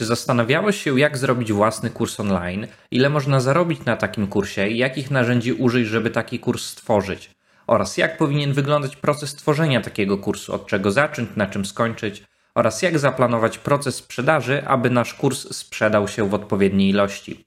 Czy 0.00 0.06
zastanawiałeś 0.06 0.82
się, 0.82 1.00
jak 1.00 1.18
zrobić 1.18 1.52
własny 1.52 1.90
kurs 1.90 2.20
online? 2.20 2.66
Ile 2.90 3.10
można 3.10 3.40
zarobić 3.40 3.84
na 3.84 3.96
takim 3.96 4.26
kursie 4.26 4.68
i 4.68 4.78
jakich 4.78 5.10
narzędzi 5.10 5.52
użyć, 5.52 5.86
żeby 5.86 6.10
taki 6.10 6.38
kurs 6.38 6.64
stworzyć? 6.64 7.30
Oraz 7.66 7.96
jak 7.96 8.18
powinien 8.18 8.52
wyglądać 8.52 8.96
proces 8.96 9.34
tworzenia 9.34 9.80
takiego 9.80 10.18
kursu, 10.18 10.54
od 10.54 10.66
czego 10.66 10.92
zacząć, 10.92 11.30
na 11.36 11.46
czym 11.46 11.64
skończyć? 11.64 12.24
Oraz 12.54 12.82
jak 12.82 12.98
zaplanować 12.98 13.58
proces 13.58 13.94
sprzedaży, 13.94 14.62
aby 14.66 14.90
nasz 14.90 15.14
kurs 15.14 15.56
sprzedał 15.56 16.08
się 16.08 16.28
w 16.28 16.34
odpowiedniej 16.34 16.90
ilości. 16.90 17.44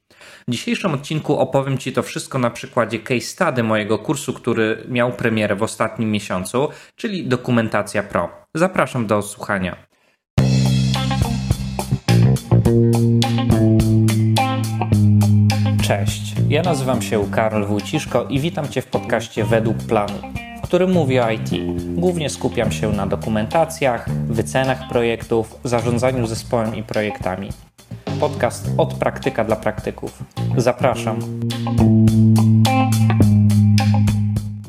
W 0.47 0.51
dzisiejszym 0.51 0.93
odcinku 0.93 1.37
opowiem 1.37 1.77
Ci 1.77 1.93
to 1.93 2.03
wszystko 2.03 2.39
na 2.39 2.49
przykładzie 2.49 2.99
case 2.99 3.21
study 3.21 3.63
mojego 3.63 3.99
kursu, 3.99 4.33
który 4.33 4.83
miał 4.87 5.11
premierę 5.11 5.55
w 5.55 5.63
ostatnim 5.63 6.11
miesiącu, 6.11 6.69
czyli 6.95 7.27
Dokumentacja 7.27 8.03
Pro. 8.03 8.29
Zapraszam 8.53 9.07
do 9.07 9.21
słuchania. 9.21 9.92
Cześć, 15.83 16.35
ja 16.49 16.61
nazywam 16.61 17.01
się 17.01 17.31
Karol 17.31 17.65
Wójciszko 17.65 18.23
i 18.23 18.39
witam 18.39 18.69
Cię 18.69 18.81
w 18.81 18.85
podcaście 18.85 19.43
Według 19.43 19.77
Planu, 19.77 20.13
w 20.57 20.61
którym 20.61 20.91
mówię 20.91 21.25
o 21.25 21.31
IT. 21.31 21.49
Głównie 21.95 22.29
skupiam 22.29 22.71
się 22.71 22.91
na 22.91 23.07
dokumentacjach, 23.07 24.09
wycenach 24.09 24.89
projektów, 24.89 25.59
zarządzaniu 25.63 26.27
zespołem 26.27 26.75
i 26.75 26.83
projektami. 26.83 27.49
Podcast 28.19 28.69
od 28.77 28.93
praktyka 28.93 29.43
dla 29.43 29.55
praktyków. 29.55 30.23
Zapraszam. 30.57 31.19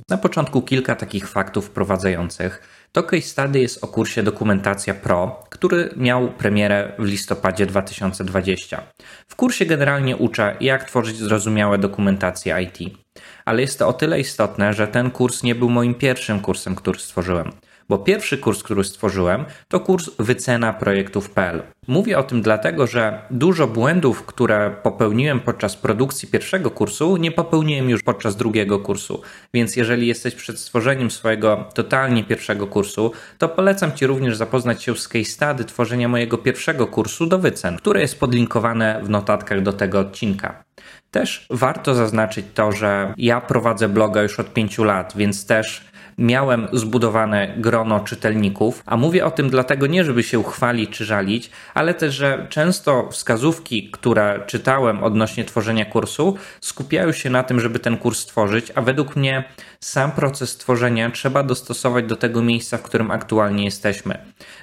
Na 0.08 0.16
początku 0.19 0.62
kilka 0.62 0.95
takich 0.97 1.28
faktów 1.28 1.66
wprowadzających. 1.66 2.73
To 2.95 3.03
case 3.03 3.23
study 3.23 3.61
jest 3.61 3.84
o 3.84 3.87
kursie 3.87 4.23
Dokumentacja 4.23 4.95
Pro, 4.95 5.45
który 5.51 5.91
miał 5.97 6.29
premierę 6.29 6.93
w 6.98 7.05
listopadzie 7.05 7.67
2020. 7.67 8.83
W 9.29 9.37
kursie 9.37 9.67
generalnie 9.67 10.17
uczę, 10.17 10.56
jak 10.61 10.84
tworzyć 10.84 11.17
zrozumiałe 11.17 11.78
dokumentacje 11.78 12.62
IT. 12.62 12.97
Ale 13.45 13.61
jest 13.61 13.78
to 13.78 13.89
o 13.89 13.92
tyle 13.92 14.20
istotne, 14.20 14.73
że 14.73 14.89
ten 14.89 15.11
kurs 15.11 15.42
nie 15.42 15.55
był 15.55 15.70
moim 15.70 15.95
pierwszym 15.95 16.41
kursem, 16.41 16.75
który 16.75 16.98
stworzyłem 16.98 17.53
bo 17.88 17.98
pierwszy 17.98 18.38
kurs, 18.38 18.62
który 18.62 18.84
stworzyłem, 18.84 19.44
to 19.68 19.80
kurs 19.80 20.10
wycena 20.18 20.72
projektów.pl. 20.72 21.62
Mówię 21.88 22.18
o 22.18 22.22
tym 22.22 22.42
dlatego, 22.42 22.86
że 22.86 23.22
dużo 23.30 23.66
błędów, 23.66 24.22
które 24.27 24.77
popełniłem 24.82 25.40
podczas 25.40 25.77
produkcji 25.77 26.28
pierwszego 26.28 26.70
kursu, 26.70 27.16
nie 27.16 27.32
popełniłem 27.32 27.90
już 27.90 28.02
podczas 28.02 28.36
drugiego 28.36 28.78
kursu. 28.78 29.22
Więc 29.55 29.77
jeżeli 29.77 30.06
jesteś 30.06 30.34
przed 30.34 30.58
stworzeniem 30.58 31.10
swojego 31.10 31.68
totalnie 31.74 32.24
pierwszego 32.24 32.66
kursu, 32.66 33.12
to 33.38 33.48
polecam 33.48 33.92
Ci 33.92 34.06
również 34.06 34.36
zapoznać 34.36 34.82
się 34.82 34.96
z 34.96 35.08
case 35.08 35.24
study 35.24 35.64
tworzenia 35.64 36.08
mojego 36.08 36.38
pierwszego 36.38 36.86
kursu 36.86 37.27
do 37.27 37.38
wycen, 37.38 37.77
które 37.77 38.00
jest 38.00 38.20
podlinkowane 38.20 39.00
w 39.02 39.10
notatkach 39.10 39.62
do 39.62 39.72
tego 39.72 39.98
odcinka. 39.98 40.64
Też 41.10 41.46
warto 41.50 41.94
zaznaczyć 41.94 42.46
to, 42.55 42.72
że 42.72 43.14
ja 43.16 43.40
prowadzę 43.40 43.88
bloga 43.88 44.22
już 44.22 44.40
od 44.40 44.52
pięciu 44.52 44.84
lat, 44.84 45.12
więc 45.16 45.46
też 45.46 45.84
miałem 46.19 46.69
zbudowane 46.73 47.55
grono 47.57 48.01
czytelników, 48.01 48.83
a 48.87 48.97
mówię 48.97 49.27
o 49.27 49.31
tym 49.31 49.51
dlatego 49.51 49.87
nie, 49.87 50.05
żeby 50.05 50.23
się 50.23 50.45
chwalić 50.45 50.91
czy 50.91 51.05
żalić, 51.05 51.51
ale 51.75 51.95
też, 51.95 52.15
że 52.15 52.47
często 52.51 53.09
wskazówki, 53.11 53.91
które 53.91 54.41
czytałem 54.47 55.05
odnośnie 55.05 55.45
tworzenia 55.45 55.85
kursu, 55.85 56.37
skupiają 56.61 57.12
się 57.12 57.31
na 57.31 57.42
tym, 57.42 57.61
żeby 57.61 57.79
ten 57.79 57.97
kurs 57.97 58.19
stworzyć, 58.19 58.73
a 58.75 58.83
według 58.83 59.17
mnie 59.17 59.45
sam 59.81 60.12
proces 60.12 60.57
tworzenia 60.57 61.11
trzeba 61.11 61.42
dostosować 61.42 62.05
do 62.07 62.17
tego 62.17 62.42
miejsca, 62.42 62.79
w 62.79 62.83
którym 62.83 63.11
aktualnie 63.11 63.65
jesteśmy. 63.65 64.19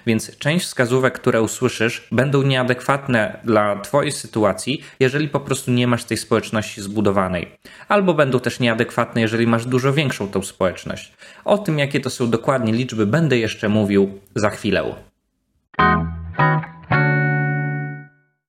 Więc 0.05 0.37
część 0.37 0.65
wskazówek, 0.65 1.13
które 1.13 1.41
usłyszysz, 1.41 2.07
będą 2.11 2.41
nieadekwatne 2.41 3.39
dla 3.43 3.79
Twojej 3.79 4.11
sytuacji, 4.11 4.83
jeżeli 4.99 5.29
po 5.29 5.39
prostu 5.39 5.71
nie 5.71 5.87
masz 5.87 6.03
tej 6.03 6.17
społeczności 6.17 6.81
zbudowanej, 6.81 7.51
albo 7.87 8.13
będą 8.13 8.39
też 8.39 8.59
nieadekwatne, 8.59 9.21
jeżeli 9.21 9.47
masz 9.47 9.65
dużo 9.65 9.93
większą 9.93 10.27
tą 10.27 10.43
społeczność. 10.43 11.13
O 11.45 11.57
tym, 11.57 11.79
jakie 11.79 11.99
to 11.99 12.09
są 12.09 12.29
dokładnie 12.29 12.73
liczby, 12.73 13.05
będę 13.05 13.37
jeszcze 13.37 13.69
mówił 13.69 14.19
za 14.35 14.49
chwilę. 14.49 14.95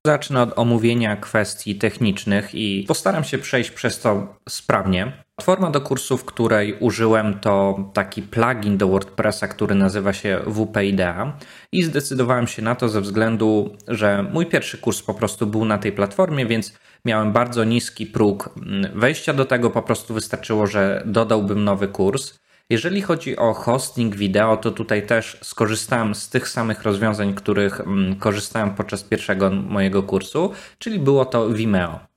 Zacznę 0.06 0.42
od 0.42 0.58
omówienia 0.58 1.16
kwestii 1.16 1.74
technicznych 1.74 2.54
i 2.54 2.84
postaram 2.88 3.24
się 3.24 3.38
przejść 3.38 3.70
przez 3.70 4.00
to 4.00 4.36
sprawnie. 4.48 5.21
Forma 5.40 5.70
do 5.70 5.80
kursu, 5.80 6.16
w 6.18 6.24
której 6.24 6.76
użyłem, 6.80 7.40
to 7.40 7.84
taki 7.92 8.22
plugin 8.22 8.78
do 8.78 8.88
WordPressa, 8.88 9.48
który 9.48 9.74
nazywa 9.74 10.12
się 10.12 10.40
WP 10.46 10.84
Idea 10.84 11.36
i 11.72 11.82
zdecydowałem 11.82 12.46
się 12.46 12.62
na 12.62 12.74
to 12.74 12.88
ze 12.88 13.00
względu, 13.00 13.76
że 13.88 14.22
mój 14.32 14.46
pierwszy 14.46 14.78
kurs 14.78 15.02
po 15.02 15.14
prostu 15.14 15.46
był 15.46 15.64
na 15.64 15.78
tej 15.78 15.92
platformie, 15.92 16.46
więc 16.46 16.78
miałem 17.04 17.32
bardzo 17.32 17.64
niski 17.64 18.06
próg 18.06 18.50
wejścia 18.94 19.32
do 19.32 19.44
tego, 19.44 19.70
po 19.70 19.82
prostu 19.82 20.14
wystarczyło, 20.14 20.66
że 20.66 21.02
dodałbym 21.06 21.64
nowy 21.64 21.88
kurs. 21.88 22.38
Jeżeli 22.70 23.02
chodzi 23.02 23.36
o 23.36 23.54
hosting 23.54 24.16
wideo, 24.16 24.56
to 24.56 24.70
tutaj 24.70 25.06
też 25.06 25.38
skorzystałem 25.42 26.14
z 26.14 26.28
tych 26.28 26.48
samych 26.48 26.82
rozwiązań, 26.82 27.34
których 27.34 27.80
mm, 27.80 28.16
korzystałem 28.16 28.70
podczas 28.70 29.04
pierwszego 29.04 29.50
mojego 29.50 30.02
kursu, 30.02 30.52
czyli 30.78 30.98
było 30.98 31.24
to 31.24 31.50
Vimeo. 31.50 32.11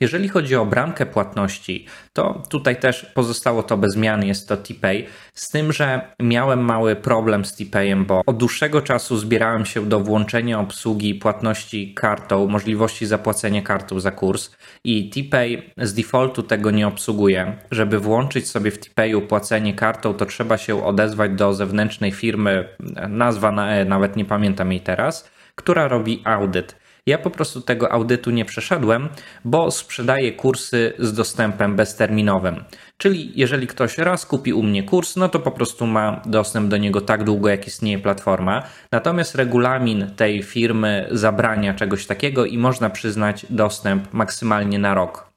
Jeżeli 0.00 0.28
chodzi 0.28 0.56
o 0.56 0.66
bramkę 0.66 1.06
płatności, 1.06 1.86
to 2.12 2.42
tutaj 2.48 2.80
też 2.80 3.06
pozostało 3.14 3.62
to 3.62 3.76
bez 3.76 3.92
zmian, 3.92 4.24
jest 4.24 4.48
to 4.48 4.56
TPay, 4.56 5.06
z 5.34 5.48
tym, 5.48 5.72
że 5.72 6.00
miałem 6.20 6.64
mały 6.64 6.96
problem 6.96 7.44
z 7.44 7.56
TPayem, 7.56 8.04
bo 8.04 8.22
od 8.26 8.36
dłuższego 8.36 8.82
czasu 8.82 9.16
zbierałem 9.16 9.66
się 9.66 9.86
do 9.86 10.00
włączenia 10.00 10.60
obsługi 10.60 11.14
płatności 11.14 11.94
kartą, 11.94 12.46
możliwości 12.46 13.06
zapłacenia 13.06 13.62
kartą 13.62 14.00
za 14.00 14.10
kurs 14.10 14.50
i 14.84 15.10
TPay 15.10 15.70
z 15.78 15.94
defaultu 15.94 16.42
tego 16.42 16.70
nie 16.70 16.88
obsługuje. 16.88 17.56
Żeby 17.70 17.98
włączyć 17.98 18.50
sobie 18.50 18.70
w 18.70 18.78
TPayu 18.78 19.22
płacenie 19.22 19.74
kartą, 19.74 20.14
to 20.14 20.26
trzeba 20.26 20.58
się 20.58 20.84
odezwać 20.84 21.32
do 21.32 21.54
zewnętrznej 21.54 22.12
firmy, 22.12 22.68
nazwa 23.08 23.52
na 23.52 23.66
E, 23.66 23.84
nawet 23.84 24.16
nie 24.16 24.24
pamiętam 24.24 24.72
jej 24.72 24.80
teraz, 24.80 25.30
która 25.54 25.88
robi 25.88 26.22
audyt. 26.24 26.76
Ja 27.06 27.18
po 27.18 27.30
prostu 27.30 27.60
tego 27.60 27.92
audytu 27.92 28.30
nie 28.30 28.44
przeszedłem, 28.44 29.08
bo 29.44 29.70
sprzedaję 29.70 30.32
kursy 30.32 30.92
z 30.98 31.12
dostępem 31.12 31.76
bezterminowym. 31.76 32.64
Czyli 32.98 33.32
jeżeli 33.34 33.66
ktoś 33.66 33.98
raz 33.98 34.26
kupi 34.26 34.52
u 34.52 34.62
mnie 34.62 34.82
kurs, 34.82 35.16
no 35.16 35.28
to 35.28 35.40
po 35.40 35.50
prostu 35.50 35.86
ma 35.86 36.22
dostęp 36.26 36.68
do 36.68 36.76
niego 36.76 37.00
tak 37.00 37.24
długo, 37.24 37.48
jak 37.48 37.66
istnieje 37.66 37.98
platforma. 37.98 38.62
Natomiast 38.92 39.34
regulamin 39.34 40.10
tej 40.16 40.42
firmy 40.42 41.08
zabrania 41.10 41.74
czegoś 41.74 42.06
takiego 42.06 42.46
i 42.46 42.58
można 42.58 42.90
przyznać 42.90 43.46
dostęp 43.50 44.12
maksymalnie 44.12 44.78
na 44.78 44.94
rok. 44.94 45.32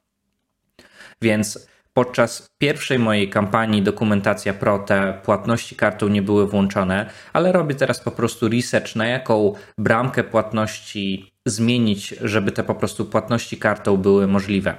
Więc 1.21 1.69
Podczas 1.99 2.47
pierwszej 2.61 2.99
mojej 2.99 3.29
kampanii 3.29 3.81
Dokumentacja 3.81 4.53
Pro 4.53 4.79
te 4.79 5.21
płatności 5.23 5.75
kartą 5.75 6.07
nie 6.07 6.21
były 6.21 6.47
włączone, 6.47 7.09
ale 7.33 7.51
robię 7.51 7.75
teraz 7.75 7.99
po 7.99 8.11
prostu 8.11 8.49
research, 8.49 8.95
na 8.95 9.07
jaką 9.07 9.53
bramkę 9.77 10.23
płatności 10.23 11.31
zmienić, 11.47 12.15
żeby 12.21 12.51
te 12.51 12.63
po 12.63 12.75
prostu 12.75 13.05
płatności 13.05 13.57
kartą 13.57 13.97
były 13.97 14.27
możliwe. 14.27 14.75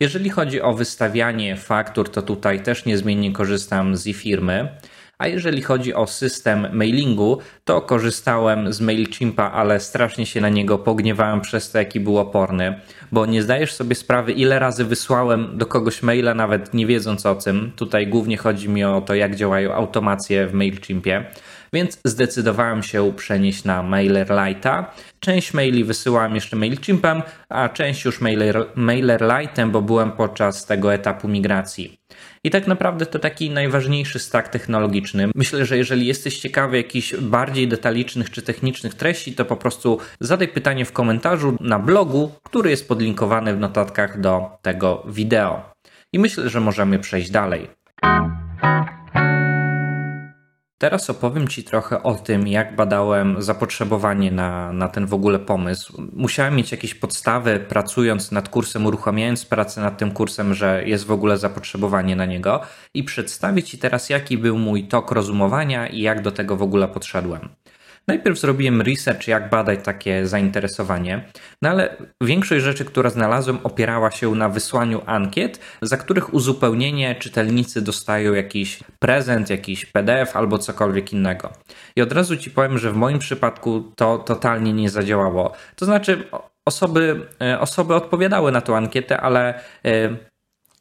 Jeżeli 0.00 0.30
chodzi 0.30 0.62
o 0.62 0.72
wystawianie 0.72 1.56
faktur, 1.56 2.10
to 2.10 2.22
tutaj 2.22 2.62
też 2.62 2.84
niezmiennie 2.84 3.32
korzystam 3.32 3.96
z 3.96 4.06
e-firmy. 4.06 4.68
A 5.24 5.26
jeżeli 5.26 5.62
chodzi 5.62 5.94
o 5.94 6.06
system 6.06 6.68
mailingu, 6.72 7.38
to 7.64 7.80
korzystałem 7.80 8.72
z 8.72 8.80
MailChimpa, 8.80 9.50
ale 9.50 9.80
strasznie 9.80 10.26
się 10.26 10.40
na 10.40 10.48
niego 10.48 10.78
pogniewałem 10.78 11.40
przez 11.40 11.70
to, 11.70 11.78
jaki 11.78 12.00
był 12.00 12.18
oporny, 12.18 12.80
bo 13.12 13.26
nie 13.26 13.42
zdajesz 13.42 13.72
sobie 13.72 13.94
sprawy, 13.94 14.32
ile 14.32 14.58
razy 14.58 14.84
wysłałem 14.84 15.58
do 15.58 15.66
kogoś 15.66 16.02
maila, 16.02 16.34
nawet 16.34 16.74
nie 16.74 16.86
wiedząc 16.86 17.26
o 17.26 17.34
tym. 17.34 17.72
Tutaj 17.76 18.06
głównie 18.06 18.36
chodzi 18.36 18.68
mi 18.68 18.84
o 18.84 19.00
to, 19.00 19.14
jak 19.14 19.36
działają 19.36 19.74
automacje 19.74 20.46
w 20.46 20.54
MailChimpie 20.54 21.24
więc 21.74 21.98
zdecydowałem 22.04 22.82
się 22.82 23.12
przenieść 23.16 23.64
na 23.64 23.82
MailerLite'a. 23.82 24.84
Część 25.20 25.54
maili 25.54 25.84
wysyłałem 25.84 26.34
jeszcze 26.34 26.56
MailChimpem, 26.56 27.22
a 27.48 27.68
część 27.68 28.04
już 28.04 28.20
Mailer, 28.20 28.66
MailerLite'em, 28.76 29.70
bo 29.70 29.82
byłem 29.82 30.12
podczas 30.12 30.66
tego 30.66 30.94
etapu 30.94 31.28
migracji. 31.28 31.98
I 32.44 32.50
tak 32.50 32.66
naprawdę 32.66 33.06
to 33.06 33.18
taki 33.18 33.50
najważniejszy 33.50 34.18
stack 34.18 34.48
technologiczny. 34.48 35.28
Myślę, 35.34 35.64
że 35.64 35.76
jeżeli 35.76 36.06
jesteś 36.06 36.38
ciekawy 36.38 36.76
jakichś 36.76 37.14
bardziej 37.14 37.68
detalicznych 37.68 38.30
czy 38.30 38.42
technicznych 38.42 38.94
treści, 38.94 39.32
to 39.32 39.44
po 39.44 39.56
prostu 39.56 39.98
zadaj 40.20 40.48
pytanie 40.48 40.84
w 40.84 40.92
komentarzu 40.92 41.56
na 41.60 41.78
blogu, 41.78 42.32
który 42.42 42.70
jest 42.70 42.88
podlinkowany 42.88 43.54
w 43.54 43.60
notatkach 43.60 44.20
do 44.20 44.50
tego 44.62 45.02
wideo. 45.08 45.74
I 46.12 46.18
myślę, 46.18 46.48
że 46.48 46.60
możemy 46.60 46.98
przejść 46.98 47.30
dalej. 47.30 47.68
Teraz 50.84 51.10
opowiem 51.10 51.48
Ci 51.48 51.64
trochę 51.64 52.02
o 52.02 52.14
tym, 52.14 52.48
jak 52.48 52.76
badałem 52.76 53.42
zapotrzebowanie 53.42 54.30
na, 54.30 54.72
na 54.72 54.88
ten 54.88 55.06
w 55.06 55.14
ogóle 55.14 55.38
pomysł. 55.38 56.02
Musiałem 56.12 56.56
mieć 56.56 56.72
jakieś 56.72 56.94
podstawy, 56.94 57.60
pracując 57.68 58.32
nad 58.32 58.48
kursem, 58.48 58.86
uruchamiając 58.86 59.44
pracę 59.44 59.80
nad 59.80 59.98
tym 59.98 60.10
kursem, 60.10 60.54
że 60.54 60.82
jest 60.86 61.06
w 61.06 61.10
ogóle 61.10 61.38
zapotrzebowanie 61.38 62.16
na 62.16 62.26
niego 62.26 62.60
i 62.94 63.04
przedstawić 63.04 63.70
Ci 63.70 63.78
teraz, 63.78 64.10
jaki 64.10 64.38
był 64.38 64.58
mój 64.58 64.88
tok 64.88 65.10
rozumowania 65.10 65.86
i 65.86 66.00
jak 66.00 66.22
do 66.22 66.30
tego 66.30 66.56
w 66.56 66.62
ogóle 66.62 66.88
podszedłem. 66.88 67.48
Najpierw 68.08 68.38
zrobiłem 68.38 68.82
research, 68.82 69.28
jak 69.28 69.50
badać 69.50 69.78
takie 69.84 70.26
zainteresowanie, 70.26 71.24
no 71.62 71.70
ale 71.70 71.96
większość 72.20 72.64
rzeczy, 72.64 72.84
które 72.84 73.10
znalazłem, 73.10 73.58
opierała 73.62 74.10
się 74.10 74.34
na 74.34 74.48
wysłaniu 74.48 75.02
ankiet, 75.06 75.60
za 75.82 75.96
których 75.96 76.34
uzupełnienie 76.34 77.14
czytelnicy 77.14 77.82
dostają 77.82 78.34
jakiś 78.34 78.80
prezent, 78.98 79.50
jakiś 79.50 79.86
PDF 79.86 80.36
albo 80.36 80.58
cokolwiek 80.58 81.12
innego. 81.12 81.52
I 81.96 82.02
od 82.02 82.12
razu 82.12 82.36
ci 82.36 82.50
powiem, 82.50 82.78
że 82.78 82.92
w 82.92 82.96
moim 82.96 83.18
przypadku 83.18 83.92
to 83.96 84.18
totalnie 84.18 84.72
nie 84.72 84.90
zadziałało. 84.90 85.52
To 85.76 85.84
znaczy, 85.84 86.24
osoby, 86.68 87.26
e, 87.42 87.60
osoby 87.60 87.94
odpowiadały 87.94 88.52
na 88.52 88.60
tą 88.60 88.76
ankietę, 88.76 89.20
ale 89.20 89.60
e, 89.84 90.16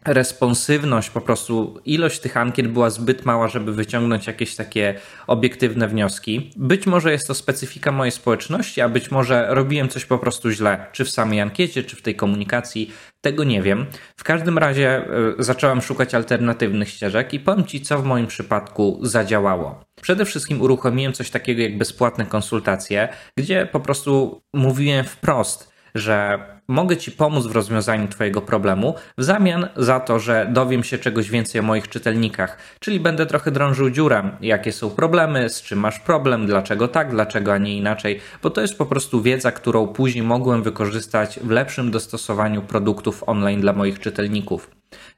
responsywność, 0.06 1.10
po 1.10 1.22
prostu 1.22 1.80
ilość 1.86 2.20
tych 2.20 2.38
ankiet 2.38 2.68
była 2.68 2.90
zbyt 2.90 3.26
mała, 3.26 3.48
żeby 3.48 3.74
wyciągnąć 3.74 4.28
jakieś 4.28 4.56
takie 4.56 4.96
obiektywne 5.28 5.88
wnioski. 5.88 6.52
Być 6.56 6.88
może 6.88 7.12
jest 7.12 7.28
to 7.28 7.34
specyfika 7.34 7.92
mojej 7.92 8.12
społeczności, 8.12 8.82
a 8.82 8.90
być 8.90 9.12
może 9.12 9.48
robiłem 9.50 9.90
coś 9.90 10.06
po 10.06 10.18
prostu 10.18 10.52
źle, 10.52 10.86
czy 10.92 11.06
w 11.06 11.10
samej 11.10 11.42
ankiecie, 11.42 11.84
czy 11.84 11.96
w 11.96 12.02
tej 12.02 12.16
komunikacji, 12.16 12.92
tego 13.22 13.44
nie 13.44 13.62
wiem. 13.62 13.86
W 14.18 14.24
każdym 14.24 14.58
razie 14.58 15.06
y, 15.40 15.44
zacząłem 15.44 15.82
szukać 15.82 16.16
alternatywnych 16.16 16.90
ścieżek 16.90 17.34
i 17.34 17.40
powiem 17.40 17.66
Ci, 17.66 17.82
co 17.82 18.00
w 18.00 18.06
moim 18.06 18.28
przypadku 18.28 19.00
zadziałało. 19.02 19.84
Przede 20.02 20.26
wszystkim 20.26 20.62
uruchomiłem 20.62 21.14
coś 21.14 21.30
takiego 21.30 21.62
jak 21.62 21.78
bezpłatne 21.78 22.26
konsultacje, 22.26 23.10
gdzie 23.38 23.68
po 23.72 23.80
prostu 23.80 24.42
mówiłem 24.54 25.06
wprost, 25.06 25.73
że 25.96 26.40
mogę 26.68 26.98
Ci 26.98 27.12
pomóc 27.12 27.46
w 27.46 27.52
rozwiązaniu 27.52 28.08
Twojego 28.08 28.42
problemu 28.42 28.96
w 29.18 29.24
zamian 29.24 29.68
za 29.76 30.00
to, 30.00 30.20
że 30.20 30.48
dowiem 30.52 30.84
się 30.84 30.98
czegoś 30.98 31.30
więcej 31.30 31.62
o 31.62 31.64
moich 31.64 31.90
czytelnikach, 31.90 32.58
czyli 32.80 33.00
będę 33.00 33.26
trochę 33.26 33.52
drążył 33.52 33.90
dziurę, 33.90 34.30
jakie 34.42 34.72
są 34.72 34.90
problemy, 34.90 35.50
z 35.50 35.62
czym 35.62 35.80
masz 35.80 36.00
problem, 36.00 36.46
dlaczego 36.46 36.88
tak, 36.88 37.12
dlaczego, 37.12 37.54
a 37.54 37.58
nie 37.58 37.78
inaczej, 37.78 38.20
bo 38.44 38.50
to 38.50 38.62
jest 38.62 38.78
po 38.78 38.86
prostu 38.86 39.22
wiedza, 39.22 39.52
którą 39.52 39.88
później 39.88 40.24
mogłem 40.24 40.64
wykorzystać 40.64 41.40
w 41.44 41.50
lepszym 41.50 41.92
dostosowaniu 41.92 42.62
produktów 42.62 43.24
online 43.28 43.62
dla 43.62 43.74
moich 43.74 44.00
czytelników. 44.00 44.70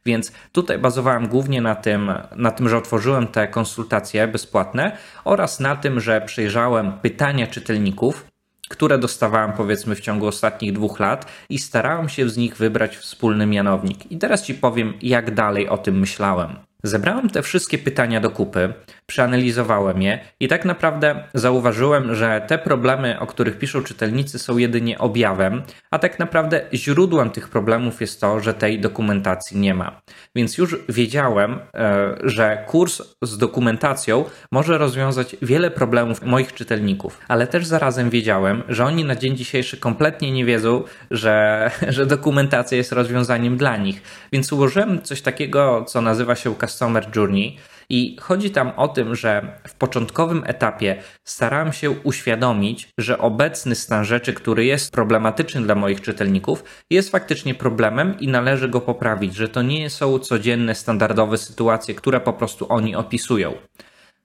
Więc 0.05 0.31
tutaj 0.51 0.77
bazowałem 0.79 1.27
głównie 1.27 1.61
na 1.61 1.75
tym, 1.75 2.11
na 2.35 2.51
tym, 2.51 2.69
że 2.69 2.77
otworzyłem 2.77 3.27
te 3.27 3.47
konsultacje 3.47 4.27
bezpłatne 4.27 4.97
oraz 5.23 5.59
na 5.59 5.75
tym, 5.75 5.99
że 5.99 6.21
przejrzałem 6.21 6.93
pytania 7.01 7.47
czytelników, 7.47 8.25
które 8.69 8.97
dostawałem 8.97 9.53
powiedzmy 9.53 9.95
w 9.95 9.99
ciągu 9.99 10.27
ostatnich 10.27 10.73
dwóch 10.73 10.99
lat 10.99 11.31
i 11.49 11.59
starałem 11.59 12.09
się 12.09 12.29
z 12.29 12.37
nich 12.37 12.57
wybrać 12.57 12.97
wspólny 12.97 13.45
mianownik. 13.45 14.11
I 14.11 14.17
teraz 14.17 14.43
Ci 14.43 14.53
powiem, 14.53 14.93
jak 15.01 15.33
dalej 15.33 15.69
o 15.69 15.77
tym 15.77 15.99
myślałem. 15.99 16.64
Zebrałem 16.85 17.29
te 17.29 17.41
wszystkie 17.41 17.77
pytania 17.77 18.19
do 18.19 18.29
kupy, 18.29 18.73
przeanalizowałem 19.05 20.01
je 20.01 20.19
i 20.39 20.47
tak 20.47 20.65
naprawdę 20.65 21.23
zauważyłem, 21.33 22.15
że 22.15 22.41
te 22.47 22.57
problemy, 22.57 23.19
o 23.19 23.27
których 23.27 23.57
piszą 23.57 23.83
czytelnicy, 23.83 24.39
są 24.39 24.57
jedynie 24.57 24.97
objawem, 24.97 25.63
a 25.91 25.99
tak 25.99 26.19
naprawdę 26.19 26.61
źródłem 26.73 27.29
tych 27.29 27.49
problemów 27.49 28.01
jest 28.01 28.21
to, 28.21 28.39
że 28.39 28.53
tej 28.53 28.79
dokumentacji 28.79 29.59
nie 29.59 29.73
ma. 29.73 30.01
Więc 30.35 30.57
już 30.57 30.75
wiedziałem, 30.89 31.59
e, 31.73 32.15
że 32.23 32.63
kurs 32.67 33.01
z 33.21 33.37
dokumentacją 33.37 34.25
może 34.51 34.77
rozwiązać 34.77 35.35
wiele 35.41 35.71
problemów 35.71 36.21
moich 36.21 36.53
czytelników, 36.53 37.19
ale 37.27 37.47
też 37.47 37.65
zarazem 37.65 38.09
wiedziałem, 38.09 38.63
że 38.69 38.85
oni 38.85 39.05
na 39.05 39.15
dzień 39.15 39.37
dzisiejszy 39.37 39.77
kompletnie 39.77 40.31
nie 40.31 40.45
wiedzą, 40.45 40.83
że, 41.11 41.71
że 41.95 42.05
dokumentacja 42.05 42.77
jest 42.77 42.91
rozwiązaniem 42.91 43.57
dla 43.57 43.77
nich. 43.77 44.01
Więc 44.33 44.53
ułożyłem 44.53 45.01
coś 45.01 45.21
takiego, 45.21 45.85
co 45.87 46.01
nazywa 46.01 46.35
się 46.35 46.55
Customer 46.55 46.74
Journey 47.15 47.57
i 47.89 48.17
chodzi 48.19 48.51
tam 48.51 48.71
o 48.77 48.87
tym, 48.87 49.15
że 49.15 49.59
w 49.67 49.73
początkowym 49.73 50.43
etapie 50.45 51.03
starałem 51.23 51.73
się 51.73 51.91
uświadomić, 51.91 52.89
że 52.97 53.17
obecny 53.17 53.75
stan 53.75 54.05
rzeczy, 54.05 54.33
który 54.33 54.65
jest 54.65 54.91
problematyczny 54.91 55.61
dla 55.61 55.75
moich 55.75 56.01
czytelników, 56.01 56.63
jest 56.89 57.11
faktycznie 57.11 57.55
problemem 57.55 58.19
i 58.19 58.27
należy 58.27 58.69
go 58.69 58.81
poprawić, 58.81 59.35
że 59.35 59.49
to 59.49 59.61
nie 59.61 59.89
są 59.89 60.19
codzienne, 60.19 60.75
standardowe 60.75 61.37
sytuacje, 61.37 61.95
które 61.95 62.19
po 62.19 62.33
prostu 62.33 62.65
oni 62.69 62.95
opisują. 62.95 63.53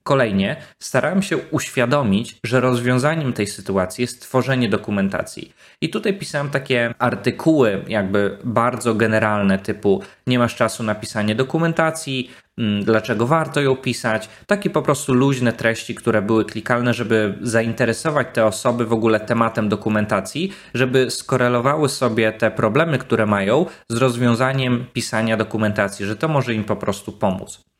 Kolejnie 0.03 0.55
starałem 0.79 1.21
się 1.21 1.37
uświadomić, 1.37 2.35
że 2.45 2.61
rozwiązaniem 2.61 3.33
tej 3.33 3.47
sytuacji 3.47 4.01
jest 4.01 4.21
tworzenie 4.21 4.69
dokumentacji. 4.69 5.53
I 5.81 5.89
tutaj 5.89 6.13
pisałem 6.13 6.49
takie 6.49 6.93
artykuły, 6.99 7.85
jakby 7.87 8.37
bardzo 8.43 8.95
generalne, 8.95 9.59
typu 9.59 10.01
nie 10.27 10.39
masz 10.39 10.55
czasu 10.55 10.83
na 10.83 10.95
pisanie 10.95 11.35
dokumentacji, 11.35 12.31
mm, 12.57 12.83
dlaczego 12.83 13.27
warto 13.27 13.61
ją 13.61 13.75
pisać. 13.75 14.29
Takie 14.47 14.69
po 14.69 14.81
prostu 14.81 15.13
luźne 15.13 15.53
treści, 15.53 15.95
które 15.95 16.21
były 16.21 16.45
klikalne, 16.45 16.93
żeby 16.93 17.37
zainteresować 17.41 18.27
te 18.33 18.45
osoby 18.45 18.85
w 18.85 18.93
ogóle 18.93 19.19
tematem 19.19 19.69
dokumentacji, 19.69 20.53
żeby 20.73 21.11
skorelowały 21.11 21.89
sobie 21.89 22.31
te 22.31 22.51
problemy, 22.51 22.97
które 22.97 23.25
mają 23.25 23.65
z 23.89 23.95
rozwiązaniem 23.95 24.85
pisania 24.93 25.37
dokumentacji, 25.37 26.05
że 26.05 26.15
to 26.15 26.27
może 26.27 26.53
im 26.53 26.63
po 26.63 26.75
prostu 26.75 27.11
pomóc. 27.11 27.70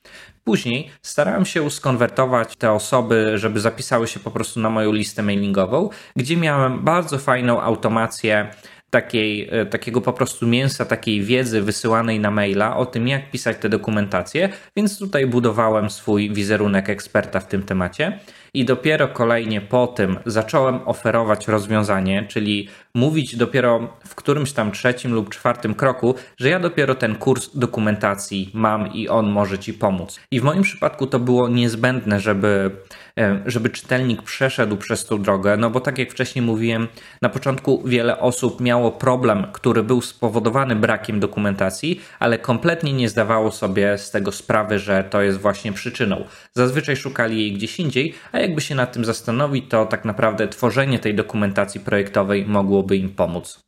Później 0.44 0.90
starałem 1.02 1.46
się 1.46 1.72
skonwertować 1.72 2.56
te 2.56 2.72
osoby, 2.72 3.38
żeby 3.38 3.60
zapisały 3.60 4.08
się 4.08 4.20
po 4.20 4.32
prostu 4.32 4.60
na 4.60 4.70
moją 4.70 4.92
listę 4.92 5.24
mailingową, 5.24 5.90
gdzie 6.16 6.38
miałem 6.38 6.84
bardzo 6.84 7.18
fajną 7.18 7.62
automację 7.62 8.52
takiej, 8.92 9.50
e, 9.52 9.66
takiego 9.66 10.02
po 10.02 10.14
prostu 10.14 10.48
mięsa, 10.48 10.86
takiej 10.86 11.22
wiedzy 11.22 11.62
wysyłanej 11.62 12.20
na 12.20 12.32
maila 12.32 12.78
o 12.78 12.86
tym, 12.86 13.08
jak 13.08 13.32
pisać 13.32 13.58
te 13.58 13.70
dokumentacje, 13.70 14.50
więc 14.76 15.00
tutaj 15.00 15.28
budowałem 15.28 15.90
swój 15.90 16.34
wizerunek 16.34 16.90
eksperta 16.90 17.40
w 17.40 17.48
tym 17.48 17.64
temacie. 17.64 18.20
I 18.54 18.66
dopiero 18.66 19.08
kolejnie 19.08 19.62
po 19.62 19.88
tym 19.88 20.20
zacząłem 20.26 20.88
oferować 20.88 21.48
rozwiązanie, 21.48 22.26
czyli 22.28 22.70
mówić 22.96 23.36
dopiero 23.36 23.98
w 24.08 24.16
którymś 24.16 24.52
tam 24.52 24.72
trzecim 24.72 25.14
lub 25.14 25.30
czwartym 25.30 25.74
kroku, 25.74 26.16
że 26.38 26.50
ja 26.50 26.60
dopiero 26.60 26.96
ten 26.96 27.16
kurs 27.16 27.50
dokumentacji 27.56 28.52
mam 28.54 28.94
i 28.94 29.10
on 29.10 29.32
może 29.32 29.60
ci 29.60 29.74
pomóc. 29.74 30.20
I 30.32 30.40
w 30.40 30.44
moim 30.44 30.62
przypadku 30.62 31.08
to 31.08 31.20
było 31.20 31.50
niezbędne, 31.50 32.20
żeby 32.20 32.72
E, 33.20 33.42
żeby 33.46 33.70
czytelnik 33.70 34.22
przeszedł 34.22 34.78
przez 34.78 35.06
tą 35.06 35.22
drogę, 35.22 35.58
no 35.58 35.70
bo 35.70 35.80
tak 35.80 35.98
jak 35.98 36.12
wcześniej 36.12 36.46
mówiłem, 36.46 36.88
na 37.22 37.30
początku 37.30 37.84
wiele 37.86 38.20
osób 38.20 38.62
miało 38.62 38.92
problem, 38.92 39.48
który 39.54 39.84
był 39.84 40.02
spowodowany 40.02 40.76
brakiem 40.76 41.20
dokumentacji, 41.20 42.02
ale 42.20 42.38
kompletnie 42.38 42.94
nie 42.94 43.10
zdawało 43.10 43.52
sobie 43.52 43.98
z 43.98 44.12
tego 44.12 44.32
sprawy, 44.32 44.80
że 44.80 45.04
to 45.04 45.22
jest 45.22 45.38
właśnie 45.40 45.74
przyczyną. 45.74 46.24
Zazwyczaj 46.54 46.96
szukali 46.96 47.40
jej 47.40 47.54
gdzieś 47.54 47.80
indziej, 47.80 48.14
a 48.32 48.40
jakby 48.40 48.62
się 48.62 48.76
nad 48.76 48.94
tym 48.94 49.06
zastanowić, 49.06 49.66
to 49.70 49.86
tak 49.86 50.06
naprawdę 50.06 50.48
tworzenie 50.48 51.00
tej 51.00 51.16
dokumentacji 51.16 51.80
projektowej 51.80 52.46
mogłoby 52.82 52.98
im 52.98 53.10
pomóc. 53.10 53.60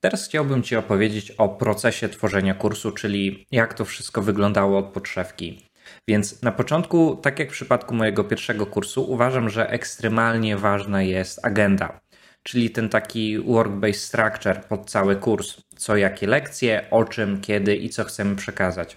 Teraz 0.00 0.28
chciałbym 0.28 0.62
Ci 0.62 0.76
opowiedzieć 0.76 1.30
o 1.30 1.48
procesie 1.48 2.08
tworzenia 2.08 2.54
kursu, 2.54 2.92
czyli 2.92 3.46
jak 3.50 3.74
to 3.74 3.84
wszystko 3.84 4.22
wyglądało 4.22 4.78
od 4.78 4.86
podszewki. 4.86 5.66
Więc 6.08 6.42
na 6.42 6.52
początku, 6.52 7.16
tak 7.16 7.38
jak 7.38 7.48
w 7.48 7.52
przypadku 7.52 7.94
mojego 7.94 8.24
pierwszego 8.24 8.66
kursu, 8.66 9.10
uważam, 9.10 9.50
że 9.50 9.70
ekstremalnie 9.70 10.56
ważna 10.56 11.02
jest 11.02 11.46
agenda, 11.46 12.00
czyli 12.42 12.70
ten 12.70 12.88
taki 12.88 13.38
work-based 13.38 13.92
structure 13.92 14.64
pod 14.68 14.90
cały 14.90 15.16
kurs. 15.16 15.56
Co, 15.76 15.96
jakie 15.96 16.26
lekcje, 16.26 16.86
o 16.90 17.04
czym, 17.04 17.40
kiedy 17.40 17.76
i 17.76 17.88
co 17.88 18.04
chcemy 18.04 18.36
przekazać. 18.36 18.96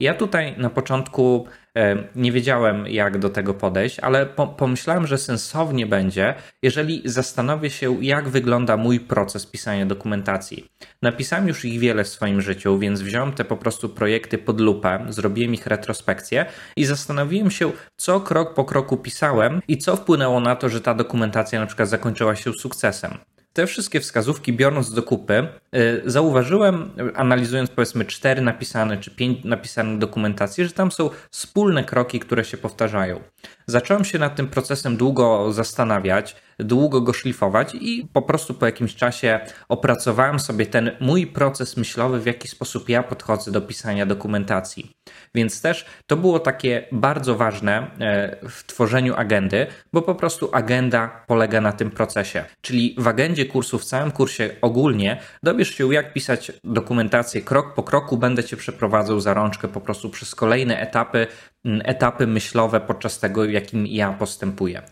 Ja 0.00 0.14
tutaj 0.14 0.54
na 0.58 0.70
początku 0.70 1.46
e, 1.76 1.96
nie 2.16 2.32
wiedziałem, 2.32 2.86
jak 2.86 3.18
do 3.18 3.30
tego 3.30 3.54
podejść, 3.54 4.00
ale 4.00 4.26
pomyślałem, 4.56 5.06
że 5.06 5.18
sensownie 5.18 5.86
będzie, 5.86 6.34
jeżeli 6.62 7.02
zastanowię 7.04 7.70
się, 7.70 8.04
jak 8.04 8.28
wygląda 8.28 8.76
mój 8.76 9.00
proces 9.00 9.46
pisania 9.46 9.86
dokumentacji. 9.86 10.64
Napisałem 11.02 11.48
już 11.48 11.64
ich 11.64 11.80
wiele 11.80 12.04
w 12.04 12.08
swoim 12.08 12.40
życiu, 12.40 12.78
więc 12.78 13.00
wziąłem 13.00 13.32
te 13.32 13.44
po 13.44 13.56
prostu 13.56 13.88
projekty 13.88 14.38
pod 14.38 14.60
lupę, 14.60 15.06
zrobiłem 15.08 15.54
ich 15.54 15.66
retrospekcję 15.66 16.46
i 16.76 16.84
zastanowiłem 16.84 17.50
się, 17.50 17.72
co 17.96 18.20
krok 18.20 18.54
po 18.54 18.64
kroku 18.64 18.96
pisałem 18.96 19.60
i 19.68 19.78
co 19.78 19.96
wpłynęło 19.96 20.40
na 20.40 20.56
to, 20.56 20.68
że 20.68 20.80
ta 20.80 20.94
dokumentacja 20.94 21.60
na 21.60 21.66
przykład 21.66 21.88
zakończyła 21.88 22.36
się 22.36 22.52
sukcesem 22.52 23.18
te 23.52 23.66
wszystkie 23.66 24.00
wskazówki 24.00 24.52
biorąc 24.52 24.94
do 24.94 25.02
kupy, 25.02 25.48
y, 25.76 26.02
zauważyłem, 26.06 26.90
analizując 27.14 27.70
powiedzmy 27.70 28.04
cztery 28.04 28.40
napisane 28.42 28.98
czy 28.98 29.10
pięć 29.10 29.44
napisanych 29.44 29.98
dokumentacji, 29.98 30.64
że 30.64 30.70
tam 30.70 30.92
są 30.92 31.10
wspólne 31.30 31.84
kroki, 31.84 32.20
które 32.20 32.44
się 32.44 32.56
powtarzają. 32.56 33.20
Zacząłem 33.66 34.04
się 34.04 34.18
nad 34.18 34.36
tym 34.36 34.48
procesem 34.48 34.96
długo 34.96 35.52
zastanawiać, 35.52 36.36
długo 36.64 37.00
go 37.00 37.12
szlifować 37.12 37.74
i 37.74 38.08
po 38.12 38.22
prostu 38.22 38.54
po 38.54 38.66
jakimś 38.66 38.94
czasie 38.94 39.40
opracowałem 39.68 40.40
sobie 40.40 40.66
ten 40.66 40.90
mój 41.00 41.26
proces 41.26 41.76
myślowy, 41.76 42.20
w 42.20 42.26
jaki 42.26 42.48
sposób 42.48 42.88
ja 42.88 43.02
podchodzę 43.02 43.52
do 43.52 43.60
pisania 43.60 44.06
dokumentacji. 44.06 44.90
Więc 45.34 45.62
też 45.62 45.86
to 46.06 46.16
było 46.16 46.38
takie 46.38 46.88
bardzo 46.92 47.36
ważne 47.36 47.90
e, 48.00 48.48
w 48.48 48.66
tworzeniu 48.66 49.14
agendy, 49.16 49.66
bo 49.92 50.02
po 50.02 50.14
prostu 50.14 50.48
agenda 50.52 51.24
polega 51.26 51.60
na 51.60 51.72
tym 51.72 51.90
procesie. 51.90 52.44
Czyli 52.60 52.94
w 52.98 53.08
agendzie 53.08 53.46
kursu, 53.46 53.78
w 53.78 53.84
całym 53.84 54.10
kursie 54.10 54.50
ogólnie 54.62 55.20
dowiesz 55.42 55.74
się, 55.74 55.94
jak 55.94 56.12
pisać 56.12 56.52
dokumentację 56.64 57.42
krok 57.42 57.74
po 57.74 57.82
kroku, 57.82 58.16
będę 58.16 58.44
cię 58.44 58.56
przeprowadzał 58.56 59.20
za 59.20 59.34
rączkę 59.34 59.68
po 59.68 59.80
prostu 59.80 60.10
przez 60.10 60.34
kolejne 60.34 60.80
etapy, 60.80 61.26
etapy 61.64 62.26
myślowe 62.26 62.80
podczas 62.80 63.18
tego, 63.18 63.44
jakim 63.44 63.86
ja 63.86 64.12
postępuję. 64.12 64.82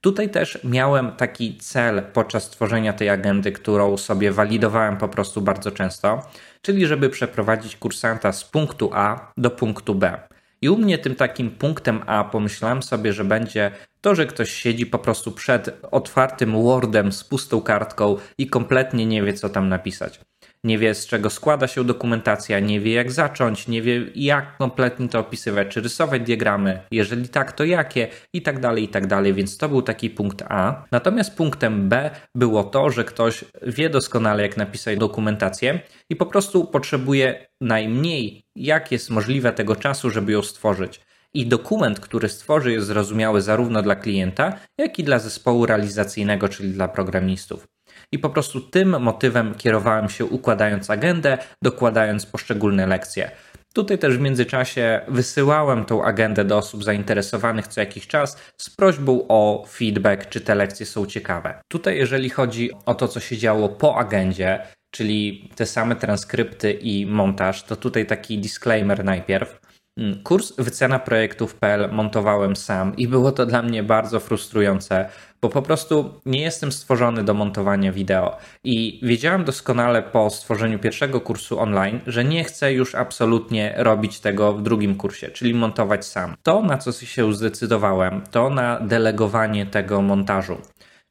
Tutaj 0.00 0.30
też 0.30 0.58
miałem 0.64 1.12
taki 1.12 1.56
cel 1.56 2.02
podczas 2.12 2.50
tworzenia 2.50 2.92
tej 2.92 3.08
agendy, 3.08 3.52
którą 3.52 3.96
sobie 3.96 4.32
walidowałem 4.32 4.96
po 4.96 5.08
prostu 5.08 5.40
bardzo 5.40 5.70
często, 5.70 6.22
czyli 6.62 6.86
żeby 6.86 7.10
przeprowadzić 7.10 7.76
kursanta 7.76 8.32
z 8.32 8.44
punktu 8.44 8.90
A 8.94 9.32
do 9.36 9.50
punktu 9.50 9.94
B. 9.94 10.20
I 10.62 10.68
u 10.68 10.78
mnie 10.78 10.98
tym 10.98 11.14
takim 11.14 11.50
punktem 11.50 12.02
A 12.06 12.24
pomyślałem 12.24 12.82
sobie, 12.82 13.12
że 13.12 13.24
będzie 13.24 13.70
to, 14.00 14.14
że 14.14 14.26
ktoś 14.26 14.50
siedzi 14.50 14.86
po 14.86 14.98
prostu 14.98 15.32
przed 15.32 15.78
otwartym 15.90 16.62
Wordem 16.62 17.12
z 17.12 17.24
pustą 17.24 17.60
kartką 17.60 18.16
i 18.38 18.46
kompletnie 18.46 19.06
nie 19.06 19.22
wie, 19.22 19.34
co 19.34 19.48
tam 19.48 19.68
napisać 19.68 20.20
nie 20.64 20.78
wie 20.78 20.94
z 20.94 21.06
czego 21.06 21.30
składa 21.30 21.66
się 21.66 21.84
dokumentacja, 21.84 22.60
nie 22.60 22.80
wie 22.80 22.92
jak 22.92 23.12
zacząć, 23.12 23.68
nie 23.68 23.82
wie 23.82 24.06
jak 24.14 24.56
kompletnie 24.56 25.08
to 25.08 25.18
opisywać, 25.18 25.68
czy 25.68 25.80
rysować 25.80 26.22
diagramy, 26.22 26.80
jeżeli 26.90 27.28
tak, 27.28 27.52
to 27.52 27.64
jakie 27.64 28.08
i 28.32 28.42
tak 28.42 28.60
dalej, 28.60 28.84
i 28.84 28.88
tak 28.88 29.06
dalej, 29.06 29.34
więc 29.34 29.58
to 29.58 29.68
był 29.68 29.82
taki 29.82 30.10
punkt 30.10 30.42
A. 30.48 30.84
Natomiast 30.90 31.36
punktem 31.36 31.88
B 31.88 32.10
było 32.34 32.64
to, 32.64 32.90
że 32.90 33.04
ktoś 33.04 33.44
wie 33.62 33.90
doskonale 33.90 34.42
jak 34.42 34.56
napisać 34.56 34.98
dokumentację 34.98 35.80
i 36.10 36.16
po 36.16 36.26
prostu 36.26 36.64
potrzebuje 36.64 37.46
najmniej 37.60 38.44
jak 38.56 38.92
jest 38.92 39.10
możliwe 39.10 39.52
tego 39.52 39.76
czasu, 39.76 40.10
żeby 40.10 40.32
ją 40.32 40.42
stworzyć. 40.42 41.00
I 41.34 41.46
dokument, 41.46 42.00
który 42.00 42.28
stworzy, 42.28 42.72
jest 42.72 42.86
zrozumiały 42.86 43.42
zarówno 43.42 43.82
dla 43.82 43.96
klienta, 43.96 44.52
jak 44.78 44.98
i 44.98 45.04
dla 45.04 45.18
zespołu 45.18 45.66
realizacyjnego, 45.66 46.48
czyli 46.48 46.72
dla 46.72 46.88
programistów. 46.88 47.66
I 48.12 48.18
po 48.18 48.30
prostu 48.30 48.60
tym 48.60 49.02
motywem 49.02 49.54
kierowałem 49.54 50.08
się 50.08 50.24
układając 50.24 50.90
agendę, 50.90 51.38
dokładając 51.62 52.26
poszczególne 52.26 52.86
lekcje. 52.86 53.30
Tutaj 53.74 53.98
też 53.98 54.16
w 54.16 54.20
międzyczasie 54.20 55.00
wysyłałem 55.08 55.84
tą 55.84 56.04
agendę 56.04 56.44
do 56.44 56.56
osób 56.56 56.84
zainteresowanych 56.84 57.66
co 57.66 57.80
jakiś 57.80 58.06
czas 58.06 58.38
z 58.56 58.70
prośbą 58.70 59.24
o 59.28 59.64
feedback, 59.68 60.28
czy 60.28 60.40
te 60.40 60.54
lekcje 60.54 60.86
są 60.86 61.06
ciekawe. 61.06 61.60
Tutaj, 61.68 61.96
jeżeli 61.96 62.30
chodzi 62.30 62.70
o 62.86 62.94
to, 62.94 63.08
co 63.08 63.20
się 63.20 63.36
działo 63.36 63.68
po 63.68 63.96
agendzie, 63.96 64.62
czyli 64.90 65.50
te 65.56 65.66
same 65.66 65.96
transkrypty 65.96 66.72
i 66.72 67.06
montaż, 67.06 67.62
to 67.62 67.76
tutaj 67.76 68.06
taki 68.06 68.38
disclaimer 68.38 69.04
najpierw. 69.04 69.60
Mm, 69.98 70.22
kurs 70.22 70.52
wycena 70.58 70.98
projektów.pl 70.98 71.88
montowałem 71.92 72.56
sam 72.56 72.96
i 72.96 73.08
było 73.08 73.32
to 73.32 73.46
dla 73.46 73.62
mnie 73.62 73.82
bardzo 73.82 74.20
frustrujące, 74.20 75.08
bo 75.42 75.48
po 75.48 75.62
prostu 75.62 76.20
nie 76.26 76.40
jestem 76.40 76.72
stworzony 76.72 77.24
do 77.24 77.34
montowania 77.34 77.92
wideo. 77.92 78.36
I 78.64 79.00
wiedziałem 79.02 79.44
doskonale 79.44 80.02
po 80.02 80.30
stworzeniu 80.30 80.78
pierwszego 80.78 81.20
kursu 81.20 81.60
online, 81.60 82.00
że 82.06 82.24
nie 82.24 82.44
chcę 82.44 82.72
już 82.72 82.94
absolutnie 82.94 83.74
robić 83.76 84.20
tego 84.20 84.52
w 84.52 84.62
drugim 84.62 84.94
kursie, 84.94 85.28
czyli 85.28 85.54
montować 85.54 86.06
sam. 86.06 86.36
To, 86.42 86.62
na 86.62 86.78
co 86.78 86.92
się 86.92 87.34
zdecydowałem, 87.34 88.22
to 88.30 88.50
na 88.50 88.80
delegowanie 88.80 89.66
tego 89.66 90.02
montażu. 90.02 90.56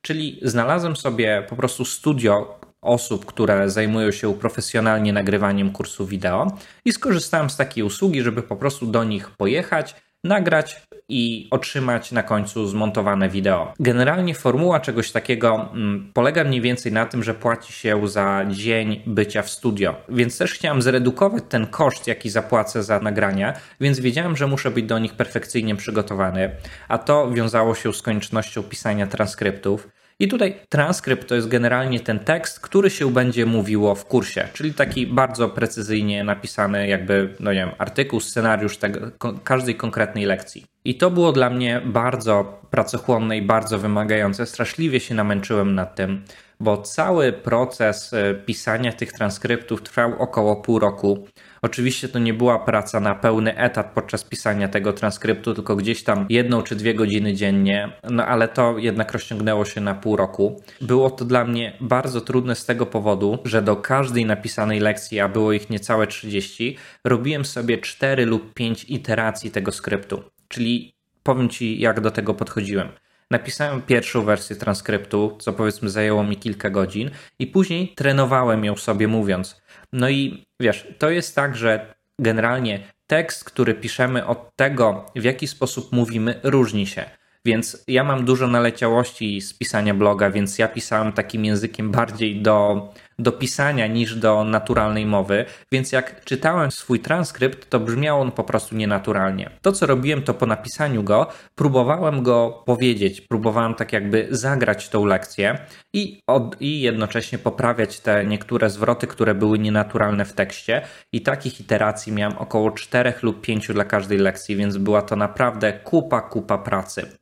Czyli 0.01 0.39
znalazłem 0.41 0.95
sobie 0.95 1.43
po 1.49 1.55
prostu 1.55 1.85
studio, 1.85 2.59
osób, 2.81 3.25
które 3.25 3.69
zajmują 3.69 4.11
się 4.11 4.33
profesjonalnie 4.33 5.13
nagrywaniem 5.13 5.71
kursu 5.71 6.05
wideo 6.05 6.57
i 6.85 6.91
skorzystałem 6.91 7.49
z 7.49 7.57
takiej 7.57 7.83
usługi, 7.83 8.21
żeby 8.21 8.43
po 8.43 8.55
prostu 8.55 8.87
do 8.87 9.03
nich 9.03 9.29
pojechać, 9.29 9.95
nagrać 10.23 10.81
i 11.09 11.47
otrzymać 11.51 12.11
na 12.11 12.23
końcu 12.23 12.67
zmontowane 12.67 13.29
wideo. 13.29 13.73
Generalnie 13.79 14.35
formuła 14.35 14.79
czegoś 14.79 15.11
takiego 15.11 15.69
mm, 15.73 16.11
polega 16.13 16.43
mniej 16.43 16.61
więcej 16.61 16.91
na 16.91 17.05
tym, 17.05 17.23
że 17.23 17.33
płaci 17.33 17.73
się 17.73 18.07
za 18.07 18.45
dzień 18.49 19.01
bycia 19.05 19.41
w 19.41 19.49
studio, 19.49 19.95
więc 20.09 20.37
też 20.37 20.53
chciałem 20.53 20.81
zredukować 20.81 21.43
ten 21.49 21.67
koszt, 21.67 22.07
jaki 22.07 22.29
zapłacę 22.29 22.83
za 22.83 22.99
nagrania, 22.99 23.53
więc 23.81 23.99
wiedziałem, 23.99 24.37
że 24.37 24.47
muszę 24.47 24.71
być 24.71 24.85
do 24.85 24.99
nich 24.99 25.13
perfekcyjnie 25.13 25.75
przygotowany, 25.75 26.51
a 26.87 26.97
to 26.97 27.31
wiązało 27.31 27.75
się 27.75 27.93
z 27.93 28.01
koniecznością 28.01 28.63
pisania 28.63 29.07
transkryptów. 29.07 29.87
I 30.19 30.27
tutaj 30.27 30.59
transkrypt 30.69 31.27
to 31.27 31.35
jest 31.35 31.47
generalnie 31.47 31.99
ten 31.99 32.19
tekst, 32.19 32.59
który 32.59 32.89
się 32.89 33.11
będzie 33.11 33.45
mówiło 33.45 33.95
w 33.95 34.05
kursie, 34.05 34.47
czyli 34.53 34.73
taki 34.73 35.07
bardzo 35.07 35.49
precyzyjnie 35.49 36.23
napisany, 36.23 36.87
jakby, 36.87 37.35
no 37.39 37.53
nie 37.53 37.59
wiem, 37.59 37.71
artykuł, 37.77 38.19
scenariusz 38.19 38.77
tego, 38.77 39.11
każdej 39.43 39.75
konkretnej 39.75 40.25
lekcji. 40.25 40.65
I 40.85 40.97
to 40.97 41.11
było 41.11 41.31
dla 41.31 41.49
mnie 41.49 41.81
bardzo 41.85 42.61
pracochłonne 42.69 43.37
i 43.37 43.41
bardzo 43.41 43.79
wymagające. 43.79 44.45
Straszliwie 44.45 44.99
się 44.99 45.15
namęczyłem 45.15 45.75
nad 45.75 45.95
tym, 45.95 46.23
bo 46.59 46.77
cały 46.77 47.33
proces 47.33 48.13
e, 48.13 48.35
pisania 48.35 48.93
tych 48.93 49.13
transkryptów 49.13 49.81
trwał 49.81 50.21
około 50.21 50.55
pół 50.55 50.79
roku. 50.79 51.27
Oczywiście 51.67 52.09
to 52.09 52.19
nie 52.19 52.33
była 52.33 52.59
praca 52.59 52.99
na 52.99 53.15
pełny 53.15 53.57
etat 53.57 53.91
podczas 53.93 54.23
pisania 54.23 54.67
tego 54.67 54.93
transkryptu, 54.93 55.53
tylko 55.53 55.75
gdzieś 55.75 56.03
tam 56.03 56.25
jedną 56.29 56.63
czy 56.63 56.75
dwie 56.75 56.93
godziny 56.93 57.33
dziennie, 57.33 57.89
no 58.09 58.25
ale 58.25 58.47
to 58.47 58.77
jednak 58.77 59.11
rozciągnęło 59.13 59.65
się 59.65 59.81
na 59.81 59.95
pół 59.95 60.15
roku. 60.15 60.61
Było 60.81 61.09
to 61.09 61.25
dla 61.25 61.45
mnie 61.45 61.77
bardzo 61.81 62.21
trudne 62.21 62.55
z 62.55 62.65
tego 62.65 62.85
powodu, 62.85 63.39
że 63.45 63.61
do 63.61 63.75
każdej 63.75 64.25
napisanej 64.25 64.79
lekcji, 64.79 65.19
a 65.19 65.27
było 65.27 65.53
ich 65.53 65.69
niecałe 65.69 66.07
30, 66.07 66.77
robiłem 67.03 67.45
sobie 67.45 67.77
4 67.77 68.25
lub 68.25 68.53
5 68.53 68.83
iteracji 68.83 69.51
tego 69.51 69.71
skryptu. 69.71 70.23
Czyli 70.47 70.93
powiem 71.23 71.49
Ci, 71.49 71.79
jak 71.79 72.01
do 72.01 72.11
tego 72.11 72.33
podchodziłem. 72.33 72.89
Napisałem 73.31 73.81
pierwszą 73.81 74.21
wersję 74.21 74.55
transkryptu, 74.55 75.37
co 75.39 75.53
powiedzmy 75.53 75.89
zajęło 75.89 76.23
mi 76.23 76.37
kilka 76.37 76.69
godzin, 76.69 77.11
i 77.39 77.47
później 77.47 77.93
trenowałem 77.95 78.65
ją 78.65 78.75
sobie 78.75 79.07
mówiąc. 79.07 79.61
No 79.93 80.09
i 80.09 80.45
wiesz, 80.59 80.87
to 80.97 81.09
jest 81.09 81.35
tak, 81.35 81.55
że 81.55 81.95
generalnie 82.19 82.79
tekst, 83.07 83.43
który 83.43 83.73
piszemy 83.73 84.25
od 84.25 84.55
tego, 84.55 85.05
w 85.15 85.23
jaki 85.23 85.47
sposób 85.47 85.91
mówimy, 85.91 86.39
różni 86.43 86.87
się. 86.87 87.05
Więc 87.45 87.83
ja 87.87 88.03
mam 88.03 88.25
dużo 88.25 88.47
naleciałości 88.47 89.41
z 89.41 89.53
pisania 89.53 89.93
bloga, 89.93 90.31
więc 90.31 90.59
ja 90.59 90.67
pisałem 90.67 91.13
takim 91.13 91.45
językiem 91.45 91.91
bardziej 91.91 92.41
do, 92.41 92.89
do 93.19 93.31
pisania 93.31 93.87
niż 93.87 94.15
do 94.15 94.43
naturalnej 94.43 95.05
mowy. 95.05 95.45
Więc 95.71 95.91
jak 95.91 96.25
czytałem 96.25 96.71
swój 96.71 96.99
transkrypt, 96.99 97.69
to 97.69 97.79
brzmiał 97.79 98.21
on 98.21 98.31
po 98.31 98.43
prostu 98.43 98.75
nienaturalnie. 98.75 99.49
To, 99.61 99.71
co 99.71 99.85
robiłem, 99.85 100.21
to 100.21 100.33
po 100.33 100.45
napisaniu 100.45 101.03
go, 101.03 101.27
próbowałem 101.55 102.23
go 102.23 102.63
powiedzieć, 102.65 103.21
próbowałem 103.21 103.73
tak 103.73 103.93
jakby 103.93 104.27
zagrać 104.31 104.89
tą 104.89 105.05
lekcję 105.05 105.57
i, 105.93 106.19
od, 106.27 106.61
i 106.61 106.81
jednocześnie 106.81 107.37
poprawiać 107.37 107.99
te 107.99 108.25
niektóre 108.25 108.69
zwroty, 108.69 109.07
które 109.07 109.35
były 109.35 109.59
nienaturalne 109.59 110.25
w 110.25 110.33
tekście. 110.33 110.81
I 111.13 111.21
takich 111.21 111.59
iteracji 111.59 112.13
miałem 112.13 112.37
około 112.37 112.71
4 112.71 113.13
lub 113.21 113.41
5 113.41 113.67
dla 113.67 113.83
każdej 113.83 114.17
lekcji, 114.17 114.55
więc 114.55 114.77
była 114.77 115.01
to 115.01 115.15
naprawdę 115.15 115.73
kupa, 115.73 116.21
kupa 116.21 116.57
pracy. 116.57 117.17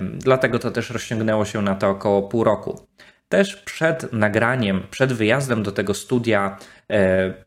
Dlatego 0.00 0.58
to 0.58 0.70
też 0.70 0.90
rozciągnęło 0.90 1.44
się 1.44 1.62
na 1.62 1.74
to 1.74 1.90
około 1.90 2.22
pół 2.22 2.44
roku. 2.44 2.86
Też 3.28 3.56
przed 3.56 4.12
nagraniem, 4.12 4.86
przed 4.90 5.12
wyjazdem 5.12 5.62
do 5.62 5.72
tego 5.72 5.94
studia, 5.94 6.58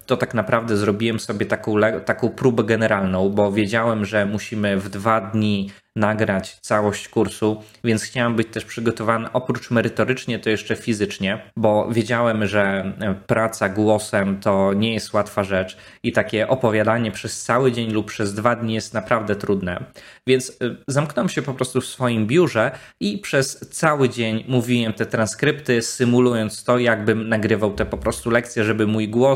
to 0.05 0.17
tak 0.17 0.33
naprawdę 0.33 0.77
zrobiłem 0.77 1.19
sobie 1.19 1.45
taką, 1.45 1.75
taką 2.05 2.29
próbę 2.29 2.63
generalną, 2.63 3.29
bo 3.29 3.51
wiedziałem, 3.51 4.05
że 4.05 4.25
musimy 4.25 4.77
w 4.77 4.89
dwa 4.89 5.21
dni 5.21 5.69
nagrać 5.95 6.57
całość 6.62 7.10
kursu, 7.10 7.63
więc 7.83 8.03
chciałem 8.03 8.36
być 8.36 8.48
też 8.48 8.65
przygotowany 8.65 9.31
oprócz 9.33 9.71
merytorycznie, 9.71 10.39
to 10.39 10.50
jeszcze 10.50 10.75
fizycznie, 10.75 11.41
bo 11.57 11.89
wiedziałem, 11.91 12.48
że 12.48 12.93
e, 13.00 13.15
praca 13.27 13.69
głosem 13.69 14.39
to 14.39 14.74
nie 14.74 14.93
jest 14.93 15.13
łatwa 15.13 15.43
rzecz 15.43 15.77
i 16.03 16.12
takie 16.12 16.48
opowiadanie 16.48 17.12
przez 17.12 17.43
cały 17.43 17.71
dzień 17.71 17.91
lub 17.91 18.07
przez 18.07 18.33
dwa 18.33 18.55
dni 18.55 18.74
jest 18.74 18.93
naprawdę 18.93 19.36
trudne. 19.36 19.83
Więc 20.27 20.50
e, 20.50 20.75
zamknąłem 20.88 21.29
się 21.29 21.41
po 21.41 21.53
prostu 21.53 21.81
w 21.81 21.86
swoim 21.86 22.27
biurze 22.27 22.71
i 23.00 23.17
przez 23.17 23.60
cały 23.60 24.10
dzień 24.10 24.43
mówiłem 24.48 24.93
te 24.93 25.05
transkrypty, 25.05 25.81
symulując 25.81 26.63
to, 26.63 26.79
jakbym 26.79 27.29
nagrywał 27.29 27.74
te 27.74 27.86
po 27.86 27.98
prostu 27.98 28.29
lekcje, 28.29 28.63
żeby 28.63 28.88
mój 28.88 29.10
głos 29.10 29.30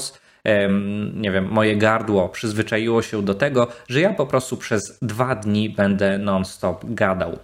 nie 1.14 1.32
wiem, 1.32 1.48
moje 1.52 1.78
gardło 1.78 2.30
przyzwyczaiło 2.30 3.02
się 3.02 3.22
do 3.22 3.34
tego, 3.34 3.68
że 3.90 4.02
ja 4.02 4.14
po 4.14 4.26
prostu 4.26 4.58
przez 4.58 5.00
dwa 5.02 5.36
dni 5.36 5.70
będę 5.70 6.18
non-stop 6.18 6.86
gadał. 6.86 7.40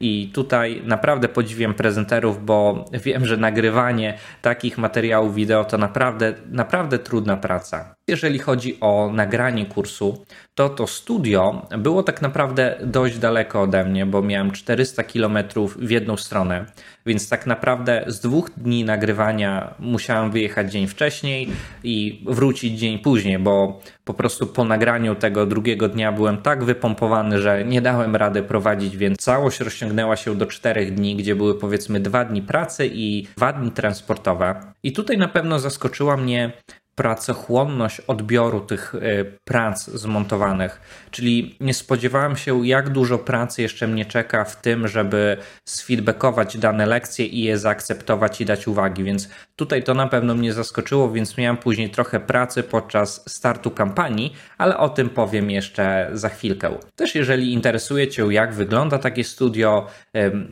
I 0.00 0.30
tutaj 0.34 0.82
naprawdę 0.84 1.28
podziwiam 1.28 1.74
prezenterów, 1.74 2.44
bo 2.44 2.84
wiem, 2.92 3.26
że 3.26 3.36
nagrywanie 3.36 4.18
takich 4.42 4.78
materiałów 4.78 5.34
wideo 5.34 5.64
to 5.64 5.78
naprawdę, 5.78 6.34
naprawdę 6.50 6.98
trudna 6.98 7.36
praca. 7.36 7.94
Jeżeli 8.08 8.38
chodzi 8.38 8.80
o 8.80 9.10
nagranie 9.12 9.66
kursu, 9.66 10.24
to 10.54 10.68
to 10.68 10.86
studio 10.86 11.66
było 11.78 12.02
tak 12.02 12.22
naprawdę 12.22 12.78
dość 12.82 13.18
daleko 13.18 13.62
ode 13.62 13.84
mnie, 13.84 14.06
bo 14.06 14.22
miałem 14.22 14.50
400 14.50 15.02
km 15.02 15.38
w 15.76 15.90
jedną 15.90 16.16
stronę, 16.16 16.66
więc 17.06 17.28
tak 17.28 17.46
naprawdę 17.46 18.04
z 18.06 18.20
dwóch 18.20 18.50
dni 18.56 18.84
nagrywania 18.84 19.74
musiałem 19.78 20.30
wyjechać 20.30 20.72
dzień 20.72 20.86
wcześniej 20.86 21.48
i 21.84 22.24
wrócić 22.26 22.78
dzień 22.78 22.98
później, 22.98 23.38
bo 23.38 23.80
po 24.04 24.14
prostu 24.14 24.46
po 24.46 24.64
nagraniu 24.64 25.14
tego 25.14 25.46
drugiego 25.46 25.88
dnia 25.88 26.12
byłem 26.12 26.36
tak 26.36 26.64
wypompowany, 26.64 27.38
że 27.38 27.64
nie 27.64 27.82
dałem 27.82 28.16
rady 28.16 28.42
prowadzić, 28.42 28.96
więc 28.96 29.18
całość 29.18 29.60
rozciągnęła 29.60 30.16
się 30.16 30.36
do 30.36 30.46
czterech 30.46 30.94
dni, 30.94 31.16
gdzie 31.16 31.36
były 31.36 31.58
powiedzmy 31.58 32.00
dwa 32.00 32.24
dni 32.24 32.42
pracy 32.42 32.90
i 32.92 33.26
dwa 33.36 33.52
dni 33.52 33.70
transportowe. 33.70 34.60
I 34.82 34.92
tutaj 34.92 35.18
na 35.18 35.28
pewno 35.28 35.58
zaskoczyła 35.58 36.16
mnie 36.16 36.52
pracochłonność 36.94 38.00
odbioru 38.00 38.60
tych 38.60 38.94
e, 38.94 39.24
prac 39.24 39.84
zmontowanych. 39.84 40.80
Czyli 41.10 41.56
nie 41.60 41.74
spodziewałem 41.74 42.36
się, 42.36 42.66
jak 42.66 42.88
dużo 42.88 43.18
pracy 43.18 43.62
jeszcze 43.62 43.88
mnie 43.88 44.04
czeka 44.04 44.44
w 44.44 44.60
tym, 44.60 44.88
żeby 44.88 45.36
sfeedbackować 45.64 46.58
dane 46.58 46.86
lekcje 46.86 47.26
i 47.26 47.42
je 47.42 47.58
zaakceptować 47.58 48.40
i 48.40 48.44
dać 48.44 48.68
uwagi. 48.68 49.04
Więc 49.04 49.28
tutaj 49.56 49.82
to 49.82 49.94
na 49.94 50.06
pewno 50.06 50.34
mnie 50.34 50.52
zaskoczyło, 50.52 51.10
więc 51.10 51.38
miałem 51.38 51.56
później 51.56 51.90
trochę 51.90 52.20
pracy 52.20 52.62
podczas 52.62 53.24
startu 53.28 53.70
kampanii, 53.70 54.36
ale 54.58 54.78
o 54.78 54.88
tym 54.88 55.10
powiem 55.10 55.50
jeszcze 55.50 56.10
za 56.12 56.28
chwilkę. 56.28 56.78
Też 56.96 57.14
jeżeli 57.14 57.52
interesuje 57.52 58.08
Cię, 58.08 58.26
jak 58.30 58.54
wygląda 58.54 58.98
takie 58.98 59.24
studio, 59.24 59.86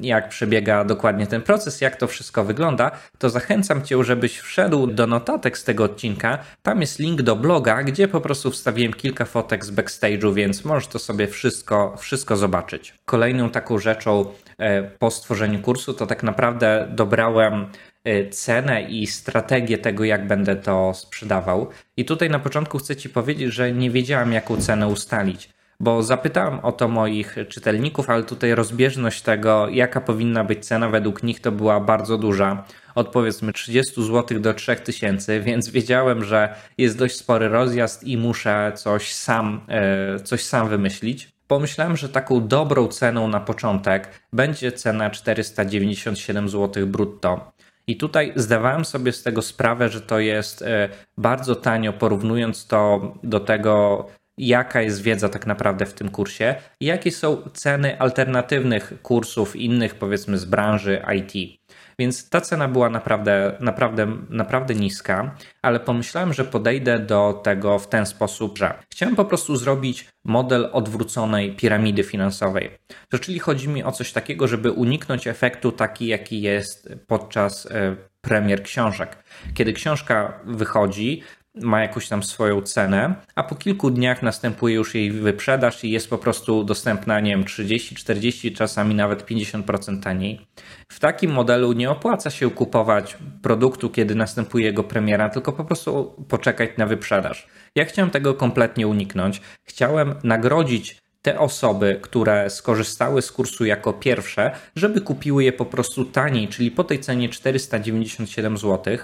jak 0.00 0.28
przebiega 0.28 0.84
dokładnie 0.84 1.26
ten 1.26 1.42
proces, 1.42 1.80
jak 1.80 1.96
to 1.96 2.06
wszystko 2.06 2.44
wygląda, 2.44 2.90
to 3.18 3.30
zachęcam 3.30 3.82
Cię, 3.82 4.04
żebyś 4.04 4.38
wszedł 4.38 4.87
do 4.87 5.06
notatek 5.06 5.58
z 5.58 5.64
tego 5.64 5.84
odcinka 5.84 6.31
tam 6.62 6.80
jest 6.80 6.98
link 6.98 7.22
do 7.22 7.36
bloga, 7.36 7.82
gdzie 7.82 8.08
po 8.08 8.20
prostu 8.20 8.50
wstawiłem 8.50 8.92
kilka 8.92 9.24
fotek 9.24 9.64
z 9.64 9.70
backstage'u, 9.70 10.34
więc 10.34 10.64
możesz 10.64 10.86
to 10.86 10.98
sobie 10.98 11.26
wszystko, 11.26 11.96
wszystko 11.96 12.36
zobaczyć. 12.36 12.94
Kolejną 13.04 13.50
taką 13.50 13.78
rzeczą 13.78 14.24
e, 14.58 14.82
po 14.82 15.10
stworzeniu 15.10 15.60
kursu 15.60 15.94
to 15.94 16.06
tak 16.06 16.22
naprawdę 16.22 16.88
dobrałem 16.90 17.66
e, 18.04 18.28
cenę 18.28 18.82
i 18.82 19.06
strategię 19.06 19.78
tego, 19.78 20.04
jak 20.04 20.26
będę 20.26 20.56
to 20.56 20.94
sprzedawał. 20.94 21.68
I 21.96 22.04
tutaj 22.04 22.30
na 22.30 22.38
początku 22.38 22.78
chcę 22.78 22.96
Ci 22.96 23.08
powiedzieć, 23.08 23.52
że 23.52 23.72
nie 23.72 23.90
wiedziałem, 23.90 24.32
jaką 24.32 24.56
cenę 24.56 24.88
ustalić 24.88 25.50
bo 25.82 26.02
zapytałem 26.02 26.60
o 26.60 26.72
to 26.72 26.88
moich 26.88 27.36
czytelników, 27.48 28.10
ale 28.10 28.22
tutaj 28.22 28.54
rozbieżność 28.54 29.22
tego, 29.22 29.68
jaka 29.68 30.00
powinna 30.00 30.44
być 30.44 30.66
cena 30.66 30.88
według 30.88 31.22
nich, 31.22 31.40
to 31.40 31.52
była 31.52 31.80
bardzo 31.80 32.18
duża. 32.18 32.64
Od 32.94 33.08
powiedzmy 33.08 33.52
30 33.52 34.02
zł 34.02 34.40
do 34.40 34.54
3000, 34.54 35.40
więc 35.40 35.68
wiedziałem, 35.68 36.25
że 36.25 36.54
jest 36.78 36.99
dość 36.99 37.16
spory 37.16 37.49
rozjazd 37.49 38.04
i 38.04 38.16
muszę 38.16 38.72
coś 38.75 39.12
sam, 39.12 39.61
e, 39.68 40.20
coś 40.20 40.44
sam 40.44 40.68
wymyślić. 40.68 41.32
Pomyślałem, 41.46 41.96
że 41.96 42.08
taką 42.08 42.49
dobrą 42.49 42.88
ceną 42.88 43.28
na 43.28 43.40
początek 43.40 44.08
będzie 44.32 44.72
cena 44.72 45.11
497 45.11 46.49
zł 46.49 46.87
brutto. 46.87 47.52
I 47.87 47.96
tutaj 47.96 48.32
zdawałem 48.37 48.84
sobie 48.84 49.12
z 49.12 49.22
tego 49.22 49.42
sprawę, 49.42 49.88
że 49.88 50.00
to 50.00 50.18
jest 50.18 50.62
e, 50.62 50.88
bardzo 51.18 51.56
tanio, 51.56 51.92
porównując 51.92 52.66
to 52.66 53.12
do 53.22 53.40
tego, 53.40 54.06
jaka 54.38 54.82
jest 54.82 55.02
wiedza 55.02 55.28
tak 55.28 55.46
naprawdę 55.46 55.87
w 55.87 55.94
tym 55.94 56.08
kursie 56.08 56.54
i 56.80 56.87
jakie 56.87 57.11
są 57.11 57.42
ceny 57.52 58.00
alternatywnych 58.00 58.92
kursów 59.02 59.56
innych, 59.56 59.94
powiedzmy 59.94 60.38
z 60.38 60.44
branży 60.44 61.02
IT. 61.16 61.61
Więc 62.02 62.28
ta 62.28 62.40
cena 62.40 62.68
była 62.68 62.90
naprawdę, 62.90 63.56
naprawdę, 63.61 64.06
naprawdę 64.28 64.75
niska, 64.75 65.35
ale 65.62 65.80
pomyślałem, 65.80 66.32
że 66.32 66.44
podejdę 66.44 66.99
do 66.99 67.40
tego 67.44 67.78
w 67.78 67.88
ten 67.88 68.06
sposób, 68.06 68.59
że 68.59 68.75
chciałem 68.90 69.16
po 69.16 69.25
prostu 69.25 69.56
zrobić 69.56 70.09
model 70.25 70.68
odwróconej 70.73 71.56
piramidy 71.56 72.02
finansowej. 72.04 72.71
To 73.09 73.18
czyli 73.18 73.38
chodzi 73.38 73.68
mi 73.68 73.85
o 73.85 73.92
coś 73.92 74.12
takiego, 74.12 74.49
żeby 74.49 74.71
uniknąć 74.71 75.26
efektu 75.26 75.73
taki, 75.73 76.06
jaki 76.06 76.42
jest 76.42 76.94
podczas 77.06 77.66
e, 77.66 77.97
premier 78.21 78.62
książek. 78.62 79.16
Kiedy 79.54 79.73
książka 79.73 80.40
wychodzi, 80.44 81.23
ma 81.54 81.80
jakąś 81.80 82.09
tam 82.09 82.23
swoją 82.23 82.62
cenę, 82.62 83.14
a 83.35 83.42
po 83.42 83.54
kilku 83.54 83.90
dniach 83.90 84.23
następuje 84.23 84.75
już 84.75 84.94
jej 84.94 85.11
wyprzedaż 85.11 85.85
i 85.85 85.90
jest 85.90 86.11
po 86.11 86.18
prostu 86.18 86.64
dostępna, 86.64 87.21
nie 87.21 87.30
wiem, 87.30 87.44
30, 87.44 87.94
40, 87.94 88.52
czasami 88.52 88.94
nawet 88.94 89.26
50% 89.26 90.02
taniej. 90.02 90.47
W 90.88 91.00
takim 91.00 91.32
modelu 91.32 91.73
nie 91.73 91.90
opłaca 91.90 92.30
się 92.30 92.50
kupować 92.50 93.16
produktu, 93.42 93.90
kiedy 93.90 94.14
następuje 94.14 94.66
jego 94.66 94.85
premiera, 94.85 95.28
tylko 95.28 95.52
po 95.52 95.64
prostu 95.64 96.25
poczekać 96.28 96.71
na 96.78 96.87
wyprzedaż. 96.87 97.47
Ja 97.76 97.85
chciałem 97.85 98.11
tego 98.11 98.35
kompletnie 98.35 98.87
uniknąć. 98.87 99.40
Chciałem 99.64 100.14
nagrodzić 100.25 101.01
te 101.23 101.38
osoby, 101.38 101.99
które 102.02 102.50
skorzystały 102.50 103.23
z 103.23 103.33
kursu 103.33 103.64
jako 103.64 103.93
pierwsze, 103.93 104.50
żeby 104.76 105.00
kupiły 105.00 105.45
je 105.45 105.52
po 105.52 105.64
prostu 105.64 106.05
taniej, 106.05 106.49
czyli 106.49 106.71
po 106.71 106.85
tej 106.85 107.00
cenie 107.00 107.29
497 107.29 108.59
zł, 108.59 108.97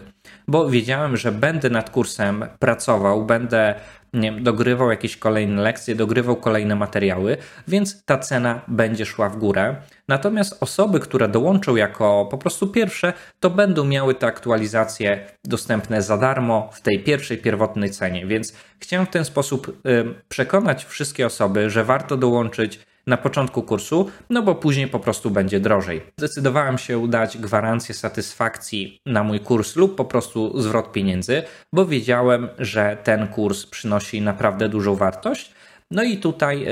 bo 0.49 0.71
wiedziałem, 0.71 1.17
że 1.17 1.33
będę 1.33 1.71
nad 1.71 1.91
kursem 1.91 2.45
pracował, 2.59 3.25
będę 3.25 3.75
nie 4.19 4.33
dogrywał 4.33 4.91
jakieś 4.91 5.17
kolejne 5.17 5.63
lekcje, 5.63 5.95
dogrywał 5.95 6.37
kolejne 6.37 6.77
materiały, 6.77 7.37
więc 7.69 8.05
ta 8.05 8.19
cena 8.19 8.61
będzie 8.69 9.07
szła 9.07 9.29
w 9.29 9.37
górę. 9.37 9.77
Natomiast 10.09 10.63
osoby, 10.63 11.01
które 11.01 11.29
dołączą 11.29 11.77
jako 11.77 12.29
po 12.31 12.39
prostu 12.39 12.67
pierwsze, 12.67 13.13
to 13.41 13.51
będą 13.51 13.85
miały 13.85 14.15
te 14.15 14.27
aktualizacje 14.27 15.27
dostępne 15.45 16.03
za 16.03 16.19
darmo 16.19 16.71
w 16.73 16.81
tej 16.81 17.01
pierwszej 17.01 17.39
pierwotnej 17.39 17.91
cenie. 17.91 18.27
Więc 18.27 18.53
chciałem 18.81 19.07
w 19.07 19.11
ten 19.11 19.25
sposób 19.25 19.83
przekonać 20.29 20.85
wszystkie 20.85 21.27
osoby, 21.27 21.71
że 21.71 21.85
warto 21.85 22.17
dołączyć 22.17 22.81
na 23.09 23.17
początku 23.17 23.63
kursu, 23.63 24.11
no 24.31 24.43
bo 24.43 24.55
później 24.55 24.89
po 24.89 25.01
prostu 25.01 25.31
będzie 25.31 25.61
drożej. 25.61 26.03
Zdecydowałem 26.19 26.79
się 26.79 27.09
dać 27.09 27.39
gwarancję 27.39 27.95
satysfakcji 27.95 29.01
na 29.07 29.25
mój 29.25 29.41
kurs 29.41 29.77
lub 29.77 29.97
po 29.97 30.05
prostu 30.05 30.61
zwrot 30.61 30.93
pieniędzy, 30.93 31.43
bo 31.73 31.87
wiedziałem, 31.87 32.49
że 32.59 32.97
ten 33.05 33.29
kurs 33.29 33.67
przynosi 33.67 34.21
naprawdę 34.21 34.69
dużą 34.69 34.95
wartość. 34.95 35.53
No 35.91 36.03
i 36.03 36.17
tutaj, 36.17 36.65
e, 36.65 36.71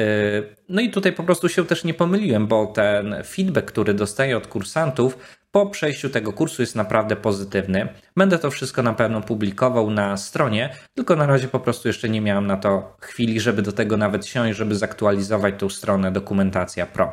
no 0.68 0.80
i 0.80 0.90
tutaj 0.90 1.12
po 1.12 1.22
prostu 1.22 1.48
się 1.48 1.64
też 1.64 1.84
nie 1.84 1.94
pomyliłem, 1.94 2.46
bo 2.46 2.66
ten 2.66 3.14
feedback, 3.24 3.68
który 3.68 3.94
dostaję 3.94 4.36
od 4.36 4.46
kursantów, 4.46 5.18
po 5.56 5.66
przejściu 5.66 6.10
tego 6.10 6.32
kursu 6.32 6.62
jest 6.62 6.74
naprawdę 6.74 7.16
pozytywny. 7.16 7.88
Będę 8.16 8.38
to 8.38 8.50
wszystko 8.50 8.82
na 8.82 8.94
pewno 8.94 9.20
publikował 9.20 9.90
na 9.90 10.16
stronie, 10.16 10.74
tylko 10.94 11.16
na 11.16 11.26
razie 11.26 11.48
po 11.48 11.60
prostu 11.60 11.88
jeszcze 11.88 12.08
nie 12.08 12.20
miałem 12.20 12.46
na 12.46 12.56
to 12.56 12.96
chwili, 13.00 13.40
żeby 13.40 13.62
do 13.62 13.72
tego 13.72 13.96
nawet 13.96 14.26
siąść, 14.26 14.58
żeby 14.58 14.74
zaktualizować 14.74 15.54
tą 15.58 15.68
stronę 15.68 16.12
Dokumentacja 16.12 16.86
Pro. 16.86 17.12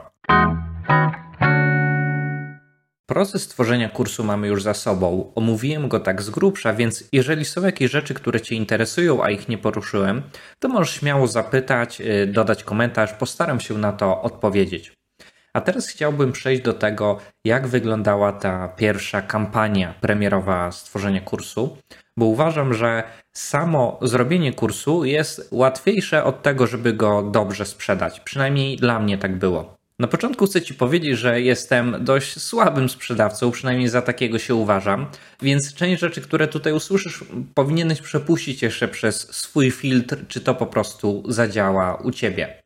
Proces 3.06 3.48
tworzenia 3.48 3.90
kursu 3.90 4.24
mamy 4.24 4.48
już 4.48 4.64
za 4.64 4.74
sobą. 4.74 5.32
Omówiłem 5.36 5.88
go 5.88 6.00
tak 6.00 6.22
z 6.22 6.30
grubsza, 6.30 6.74
więc 6.74 7.04
jeżeli 7.12 7.46
są 7.46 7.62
jakieś 7.66 7.92
rzeczy, 7.92 8.14
które 8.14 8.42
Cię 8.42 8.56
interesują, 8.56 9.24
a 9.24 9.30
ich 9.30 9.50
nie 9.50 9.58
poruszyłem, 9.58 10.22
to 10.60 10.68
możesz 10.68 10.96
śmiało 10.96 11.28
zapytać, 11.28 12.02
y, 12.02 12.28
dodać 12.28 12.64
komentarz, 12.64 13.14
postaram 13.14 13.60
się 13.60 13.78
na 13.78 13.94
to 13.94 14.22
odpowiedzieć. 14.22 15.03
A 15.54 15.62
teraz 15.62 15.88
chciałbym 15.88 16.32
przejść 16.32 16.62
do 16.62 16.74
tego, 16.74 17.18
jak 17.46 17.68
wyglądała 17.68 18.32
ta 18.32 18.68
pierwsza 18.68 19.22
kampania 19.22 19.94
premierowa 20.02 20.72
stworzenia 20.72 21.22
kursu, 21.22 21.78
bo 22.18 22.26
uważam, 22.26 22.74
że 22.74 23.04
samo 23.34 24.00
zrobienie 24.02 24.54
kursu 24.54 25.06
jest 25.06 25.48
łatwiejsze 25.52 26.24
od 26.24 26.42
tego, 26.42 26.68
żeby 26.68 26.94
go 26.94 27.22
dobrze 27.22 27.66
sprzedać. 27.66 28.20
Przynajmniej 28.20 28.78
dla 28.78 29.00
mnie 29.00 29.18
tak 29.18 29.38
było. 29.38 29.78
Na 30.00 30.08
początku 30.08 30.46
chcę 30.46 30.62
Ci 30.62 30.74
powiedzieć, 30.74 31.18
że 31.18 31.42
jestem 31.42 31.96
dość 32.00 32.42
słabym 32.42 32.90
sprzedawcą, 32.90 33.52
przynajmniej 33.52 33.90
za 33.90 34.02
takiego 34.02 34.40
się 34.40 34.56
uważam, 34.56 35.06
więc 35.42 35.74
część 35.74 36.02
rzeczy, 36.02 36.22
które 36.22 36.48
tutaj 36.48 36.74
usłyszysz, 36.74 37.24
powinieneś 37.54 38.02
przepuścić 38.02 38.62
jeszcze 38.62 38.88
przez 38.88 39.36
swój 39.36 39.72
filtr, 39.72 40.18
czy 40.28 40.42
to 40.42 40.56
po 40.56 40.66
prostu 40.66 41.24
zadziała 41.28 41.96
u 41.96 42.12
Ciebie. 42.12 42.63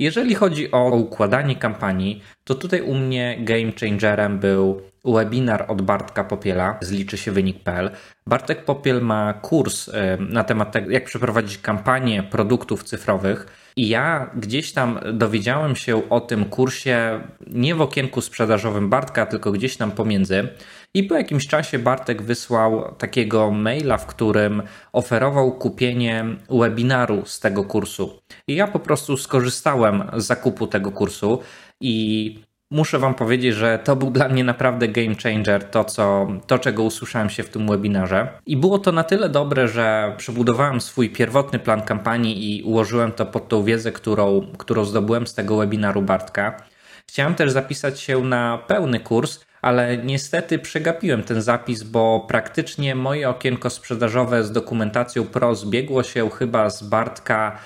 Jeżeli 0.00 0.34
chodzi 0.34 0.70
o 0.70 0.90
układanie 0.90 1.56
kampanii, 1.56 2.22
to 2.44 2.54
tutaj 2.54 2.80
u 2.80 2.94
mnie 2.94 3.36
game 3.40 3.72
changerem 3.80 4.38
był 4.38 4.82
webinar 5.04 5.64
od 5.68 5.82
Bartka 5.82 6.24
Popiela 6.24 6.78
z 6.80 6.90
liczy 6.90 7.18
się 7.18 7.32
wynik.pl. 7.32 7.90
Bartek 8.26 8.64
Popiel 8.64 9.02
ma 9.02 9.32
kurs 9.32 9.90
na 10.18 10.44
temat 10.44 10.72
tego, 10.72 10.90
jak 10.90 11.04
przeprowadzić 11.04 11.58
kampanię 11.58 12.22
produktów 12.22 12.84
cyfrowych. 12.84 13.59
I 13.76 13.88
ja 13.88 14.30
gdzieś 14.36 14.72
tam 14.72 15.00
dowiedziałem 15.12 15.76
się 15.76 16.08
o 16.08 16.20
tym 16.20 16.44
kursie 16.44 17.20
nie 17.46 17.74
w 17.74 17.80
okienku 17.80 18.20
sprzedażowym 18.20 18.90
Bartka, 18.90 19.26
tylko 19.26 19.52
gdzieś 19.52 19.76
tam 19.76 19.90
pomiędzy. 19.90 20.48
I 20.94 21.04
po 21.04 21.14
jakimś 21.14 21.46
czasie 21.46 21.78
Bartek 21.78 22.22
wysłał 22.22 22.94
takiego 22.94 23.50
maila, 23.50 23.98
w 23.98 24.06
którym 24.06 24.62
oferował 24.92 25.52
kupienie 25.52 26.24
webinaru 26.50 27.22
z 27.26 27.40
tego 27.40 27.64
kursu. 27.64 28.20
I 28.48 28.54
ja 28.54 28.66
po 28.66 28.78
prostu 28.78 29.16
skorzystałem 29.16 30.10
z 30.16 30.26
zakupu 30.26 30.66
tego 30.66 30.92
kursu 30.92 31.38
i 31.80 32.38
muszę 32.70 32.98
Wam 32.98 33.14
powiedzieć, 33.14 33.54
że 33.54 33.78
to 33.84 33.96
był 33.96 34.10
dla 34.10 34.28
mnie 34.28 34.44
naprawdę 34.44 34.88
game 34.88 35.14
changer, 35.22 35.70
to, 35.70 35.84
co, 35.84 36.28
to 36.46 36.58
czego 36.58 36.82
usłyszałem 36.82 37.30
się 37.30 37.42
w 37.42 37.48
tym 37.48 37.68
webinarze. 37.68 38.28
I 38.46 38.56
było 38.56 38.78
to 38.78 38.92
na 38.92 39.04
tyle 39.04 39.28
dobre, 39.28 39.68
że 39.68 40.14
przebudowałem 40.16 40.80
swój 40.80 41.10
pierwotny 41.10 41.58
plan 41.58 41.82
kampanii 41.82 42.58
i 42.58 42.62
ułożyłem 42.62 43.12
to 43.12 43.26
pod 43.26 43.48
tą 43.48 43.64
wiedzę, 43.64 43.92
którą, 43.92 44.46
którą 44.58 44.84
zdobyłem 44.84 45.26
z 45.26 45.34
tego 45.34 45.56
webinaru 45.56 46.02
Bartka. 46.02 46.62
Chciałem 47.08 47.34
też 47.34 47.50
zapisać 47.50 48.00
się 48.00 48.24
na 48.24 48.58
pełny 48.58 49.00
kurs, 49.00 49.40
ale 49.62 49.96
niestety 49.96 50.58
przegapiłem 50.58 51.22
ten 51.22 51.42
zapis, 51.42 51.82
bo 51.82 52.24
praktycznie 52.28 52.94
moje 52.94 53.28
okienko 53.28 53.70
sprzedażowe 53.70 54.44
z 54.44 54.52
dokumentacją 54.52 55.24
Pro 55.24 55.54
zbiegło 55.54 56.02
się 56.02 56.30
chyba 56.30 56.70
z 56.70 56.82
Bartka 56.82 57.58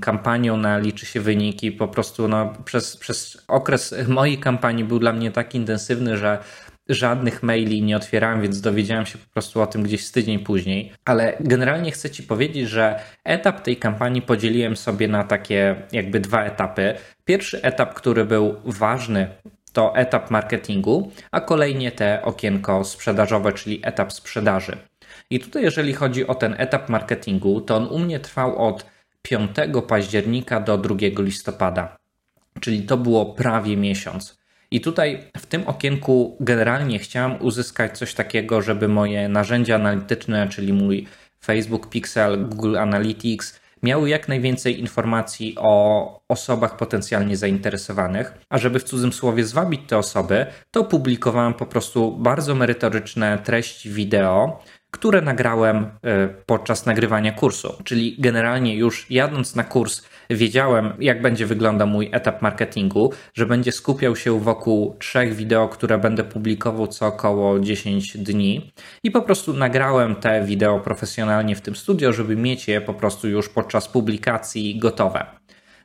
kampanią 0.00 0.56
na 0.56 0.78
liczy 0.78 1.06
się 1.06 1.20
wyniki. 1.20 1.72
Po 1.72 1.88
prostu 1.88 2.28
no, 2.28 2.52
przez, 2.64 2.96
przez 2.96 3.44
okres 3.48 3.94
mojej 4.08 4.38
kampanii 4.38 4.84
był 4.84 4.98
dla 4.98 5.12
mnie 5.12 5.30
tak 5.30 5.54
intensywny, 5.54 6.16
że 6.16 6.38
żadnych 6.88 7.42
maili 7.42 7.82
nie 7.82 7.96
otwierałem, 7.96 8.42
więc 8.42 8.60
dowiedziałem 8.60 9.06
się 9.06 9.18
po 9.18 9.32
prostu 9.32 9.60
o 9.60 9.66
tym 9.66 9.82
gdzieś 9.82 10.06
z 10.06 10.12
tydzień 10.12 10.38
później. 10.38 10.92
Ale 11.04 11.36
generalnie 11.40 11.90
chcę 11.90 12.10
Ci 12.10 12.22
powiedzieć, 12.22 12.68
że 12.68 13.00
etap 13.24 13.60
tej 13.60 13.76
kampanii 13.76 14.22
podzieliłem 14.22 14.76
sobie 14.76 15.08
na 15.08 15.24
takie 15.24 15.76
jakby 15.92 16.20
dwa 16.20 16.44
etapy. 16.44 16.94
Pierwszy 17.24 17.62
etap, 17.62 17.94
który 17.94 18.24
był 18.24 18.54
ważny, 18.64 19.28
to 19.72 19.96
etap 19.96 20.30
marketingu, 20.30 21.12
a 21.30 21.40
kolejnie 21.40 21.92
te 21.92 22.22
okienko 22.22 22.84
sprzedażowe, 22.84 23.52
czyli 23.52 23.80
etap 23.82 24.12
sprzedaży. 24.12 24.76
I 25.30 25.40
tutaj, 25.40 25.62
jeżeli 25.62 25.92
chodzi 25.92 26.26
o 26.26 26.34
ten 26.34 26.54
etap 26.58 26.88
marketingu, 26.88 27.60
to 27.60 27.76
on 27.76 27.86
u 27.86 27.98
mnie 27.98 28.20
trwał 28.20 28.68
od 28.68 28.86
5 29.28 29.50
października 29.88 30.60
do 30.60 30.78
2 30.78 30.96
listopada, 31.18 31.96
czyli 32.60 32.82
to 32.82 32.96
było 32.96 33.26
prawie 33.26 33.76
miesiąc. 33.76 34.38
I 34.70 34.80
tutaj 34.80 35.30
w 35.36 35.46
tym 35.46 35.68
okienku 35.68 36.36
generalnie 36.40 36.98
chciałem 36.98 37.42
uzyskać 37.42 37.98
coś 37.98 38.14
takiego, 38.14 38.62
żeby 38.62 38.88
moje 38.88 39.28
narzędzia 39.28 39.74
analityczne, 39.74 40.48
czyli 40.48 40.72
mój 40.72 41.06
Facebook 41.44 41.88
Pixel, 41.88 42.48
Google 42.48 42.78
Analytics, 42.78 43.60
miały 43.82 44.08
jak 44.08 44.28
najwięcej 44.28 44.80
informacji 44.80 45.54
o 45.58 46.20
osobach 46.28 46.76
potencjalnie 46.76 47.36
zainteresowanych, 47.36 48.34
a 48.48 48.58
żeby 48.58 48.78
w 48.78 48.84
cudzym 48.84 49.12
słowie 49.12 49.44
zwabić 49.44 49.80
te 49.88 49.98
osoby, 49.98 50.46
to 50.70 50.84
publikowałem 50.84 51.54
po 51.54 51.66
prostu 51.66 52.16
bardzo 52.16 52.54
merytoryczne 52.54 53.38
treści 53.38 53.90
wideo, 53.90 54.62
które 54.90 55.20
nagrałem 55.22 55.76
e, 55.76 56.28
podczas 56.46 56.86
nagrywania 56.86 57.32
kursu. 57.32 57.74
Czyli 57.84 58.16
generalnie 58.18 58.76
już 58.76 59.10
jadąc 59.10 59.56
na 59.56 59.64
kurs, 59.64 60.02
wiedziałem, 60.30 60.92
jak 60.98 61.22
będzie 61.22 61.46
wyglądał 61.46 61.86
mój 61.86 62.08
etap 62.12 62.42
marketingu, 62.42 63.12
że 63.34 63.46
będzie 63.46 63.72
skupiał 63.72 64.16
się 64.16 64.40
wokół 64.40 64.96
trzech 64.98 65.34
wideo, 65.34 65.68
które 65.68 65.98
będę 65.98 66.24
publikował 66.24 66.86
co 66.86 67.06
około 67.06 67.60
10 67.60 68.18
dni. 68.18 68.72
I 69.04 69.10
po 69.10 69.22
prostu 69.22 69.54
nagrałem 69.54 70.16
te 70.16 70.44
wideo 70.44 70.80
profesjonalnie 70.80 71.56
w 71.56 71.60
tym 71.60 71.76
studio, 71.76 72.12
żeby 72.12 72.36
mieć 72.36 72.68
je 72.68 72.80
po 72.80 72.94
prostu 72.94 73.28
już 73.28 73.48
podczas 73.48 73.88
publikacji 73.88 74.78
gotowe. 74.78 75.26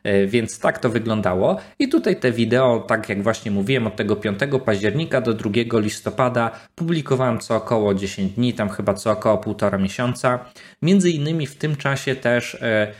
E, 0.03 0.27
więc 0.27 0.59
tak 0.59 0.79
to 0.79 0.89
wyglądało. 0.89 1.57
I 1.79 1.89
tutaj 1.89 2.15
te 2.15 2.31
wideo, 2.31 2.79
tak 2.87 3.09
jak 3.09 3.23
właśnie 3.23 3.51
mówiłem, 3.51 3.87
od 3.87 3.95
tego 3.95 4.15
5 4.15 4.39
października 4.65 5.21
do 5.21 5.33
2 5.33 5.51
listopada 5.73 6.51
publikowałem 6.75 7.39
co 7.39 7.55
około 7.55 7.93
10 7.93 8.31
dni, 8.31 8.53
tam 8.53 8.69
chyba 8.69 8.93
co 8.93 9.11
około 9.11 9.37
półtora 9.37 9.77
miesiąca. 9.77 10.45
Między 10.81 11.09
innymi 11.09 11.47
w 11.47 11.55
tym 11.55 11.75
czasie 11.75 12.15
też 12.15 12.55
e, 12.55 12.93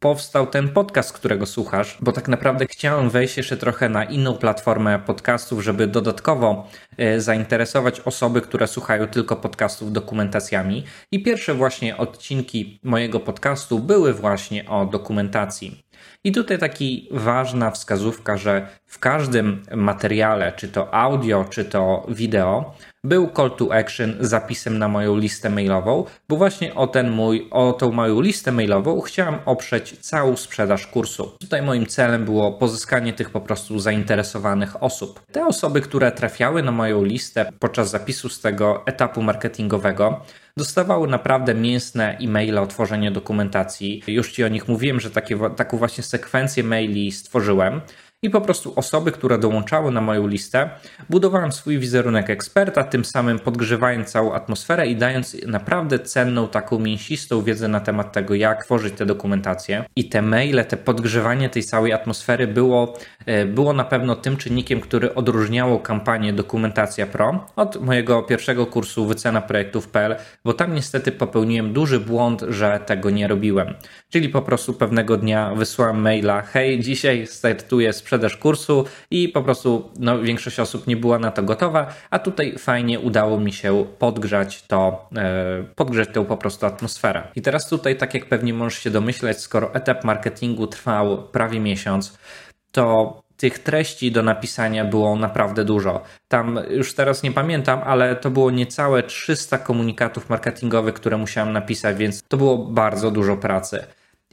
powstał 0.00 0.46
ten 0.46 0.68
podcast, 0.68 1.12
którego 1.12 1.46
słuchasz, 1.46 1.98
bo 2.00 2.12
tak 2.12 2.28
naprawdę 2.28 2.66
chciałem 2.66 3.10
wejść 3.10 3.36
jeszcze 3.36 3.56
trochę 3.56 3.88
na 3.88 4.04
inną 4.04 4.34
platformę 4.34 4.98
podcastów, 4.98 5.64
żeby 5.64 5.86
dodatkowo 5.86 6.68
e, 6.96 7.20
zainteresować 7.20 8.00
osoby, 8.00 8.40
które 8.40 8.66
słuchają 8.66 9.06
tylko 9.06 9.36
podcastów 9.36 9.92
dokumentacjami. 9.92 10.84
I 11.12 11.22
pierwsze 11.22 11.54
właśnie 11.54 11.96
odcinki 11.96 12.80
mojego 12.82 13.20
podcastu 13.20 13.78
były 13.78 14.14
właśnie 14.14 14.68
o 14.68 14.86
dokumentacji. 14.86 15.87
I 16.24 16.32
tutaj 16.32 16.58
taki 16.58 17.08
ważna 17.10 17.70
wskazówka, 17.70 18.36
że 18.36 18.68
w 18.86 18.98
każdym 18.98 19.62
materiale, 19.76 20.52
czy 20.52 20.68
to 20.68 20.94
audio, 20.94 21.44
czy 21.50 21.64
to 21.64 22.06
wideo, 22.08 22.74
był 23.08 23.30
call 23.36 23.50
to 23.50 23.74
action 23.74 24.16
zapisem 24.20 24.78
na 24.78 24.88
moją 24.88 25.16
listę 25.16 25.50
mailową, 25.50 26.04
bo 26.28 26.36
właśnie 26.36 26.74
o 26.74 26.86
ten 26.86 27.10
mój, 27.10 27.48
o 27.50 27.72
tą 27.72 27.92
moją 27.92 28.20
listę 28.20 28.52
mailową 28.52 29.00
chciałem 29.00 29.34
oprzeć 29.46 29.98
całą 30.00 30.36
sprzedaż 30.36 30.86
kursu. 30.86 31.32
Tutaj 31.40 31.62
moim 31.62 31.86
celem 31.86 32.24
było 32.24 32.52
pozyskanie 32.52 33.12
tych 33.12 33.30
po 33.30 33.40
prostu 33.40 33.78
zainteresowanych 33.78 34.82
osób. 34.82 35.20
Te 35.32 35.46
osoby, 35.46 35.80
które 35.80 36.12
trafiały 36.12 36.62
na 36.62 36.72
moją 36.72 37.04
listę 37.04 37.52
podczas 37.58 37.90
zapisu 37.90 38.28
z 38.28 38.40
tego 38.40 38.86
etapu 38.86 39.22
marketingowego, 39.22 40.20
dostawały 40.56 41.08
naprawdę 41.08 41.54
mięsne 41.54 42.18
e-maile 42.22 42.58
o 42.58 42.66
tworzeniu 42.66 43.10
dokumentacji. 43.10 44.02
Już 44.06 44.32
Ci 44.32 44.44
o 44.44 44.48
nich 44.48 44.68
mówiłem, 44.68 45.00
że 45.00 45.10
takie, 45.10 45.38
taką 45.56 45.76
właśnie 45.76 46.04
sekwencję 46.04 46.64
maili 46.64 47.12
stworzyłem 47.12 47.80
i 48.22 48.30
po 48.30 48.40
prostu 48.40 48.72
osoby, 48.76 49.12
które 49.12 49.38
dołączały 49.38 49.92
na 49.92 50.00
moją 50.00 50.26
listę, 50.26 50.70
budowałem 51.10 51.52
swój 51.52 51.78
wizerunek 51.78 52.30
eksperta, 52.30 52.84
tym 52.84 53.04
samym 53.04 53.38
podgrzewając 53.38 54.10
całą 54.10 54.32
atmosferę 54.32 54.86
i 54.86 54.96
dając 54.96 55.36
naprawdę 55.46 55.98
cenną, 55.98 56.48
taką 56.48 56.78
mięsistą 56.78 57.42
wiedzę 57.42 57.68
na 57.68 57.80
temat 57.80 58.12
tego, 58.12 58.34
jak 58.34 58.64
tworzyć 58.64 58.94
te 58.94 59.06
dokumentacje. 59.06 59.84
I 59.96 60.08
te 60.08 60.22
maile, 60.22 60.64
te 60.64 60.76
podgrzewanie 60.76 61.50
tej 61.50 61.62
całej 61.62 61.92
atmosfery 61.92 62.46
było, 62.46 62.94
e, 63.26 63.44
było 63.44 63.72
na 63.72 63.84
pewno 63.84 64.16
tym 64.16 64.36
czynnikiem, 64.36 64.80
który 64.80 65.14
odróżniało 65.14 65.78
kampanię 65.78 66.32
Dokumentacja 66.32 67.06
Pro 67.06 67.46
od 67.56 67.80
mojego 67.80 68.22
pierwszego 68.22 68.66
kursu 68.66 69.06
wycena 69.06 69.40
projektów.pl, 69.40 70.16
bo 70.44 70.52
tam 70.52 70.74
niestety 70.74 71.12
popełniłem 71.12 71.72
duży 71.72 72.00
błąd, 72.00 72.44
że 72.48 72.80
tego 72.86 73.10
nie 73.10 73.28
robiłem. 73.28 73.74
Czyli 74.08 74.28
po 74.28 74.42
prostu 74.42 74.74
pewnego 74.74 75.16
dnia 75.16 75.54
wysłałem 75.54 76.00
maila: 76.00 76.42
Hej, 76.42 76.80
dzisiaj 76.80 77.26
startuję 77.26 77.92
sprzedaż 78.08 78.36
kursu 78.36 78.84
i 79.10 79.28
po 79.28 79.42
prostu 79.42 79.90
no, 79.98 80.18
większość 80.18 80.60
osób 80.60 80.86
nie 80.86 80.96
była 80.96 81.18
na 81.18 81.30
to 81.30 81.42
gotowa, 81.42 81.94
a 82.10 82.18
tutaj 82.18 82.58
fajnie 82.58 83.00
udało 83.00 83.40
mi 83.40 83.52
się 83.52 83.86
podgrzać 83.98 84.62
to, 84.62 85.08
e, 85.16 85.64
podgrzać 85.74 86.08
tę 86.12 86.24
po 86.24 86.36
prostu 86.36 86.66
atmosferę. 86.66 87.22
I 87.36 87.42
teraz 87.42 87.68
tutaj, 87.68 87.96
tak 87.96 88.14
jak 88.14 88.26
pewnie 88.26 88.54
możesz 88.54 88.78
się 88.78 88.90
domyśleć, 88.90 89.38
skoro 89.38 89.74
etap 89.74 90.04
marketingu 90.04 90.66
trwał 90.66 91.22
prawie 91.22 91.60
miesiąc, 91.60 92.18
to 92.72 93.20
tych 93.36 93.58
treści 93.58 94.12
do 94.12 94.22
napisania 94.22 94.84
było 94.84 95.16
naprawdę 95.16 95.64
dużo. 95.64 96.02
Tam 96.28 96.60
już 96.70 96.94
teraz 96.94 97.22
nie 97.22 97.32
pamiętam, 97.32 97.80
ale 97.84 98.16
to 98.16 98.30
było 98.30 98.50
niecałe 98.50 99.02
300 99.02 99.58
komunikatów 99.58 100.30
marketingowych, 100.30 100.94
które 100.94 101.16
musiałem 101.16 101.52
napisać, 101.52 101.96
więc 101.96 102.22
to 102.28 102.36
było 102.36 102.58
bardzo 102.58 103.10
dużo 103.10 103.36
pracy. 103.36 103.84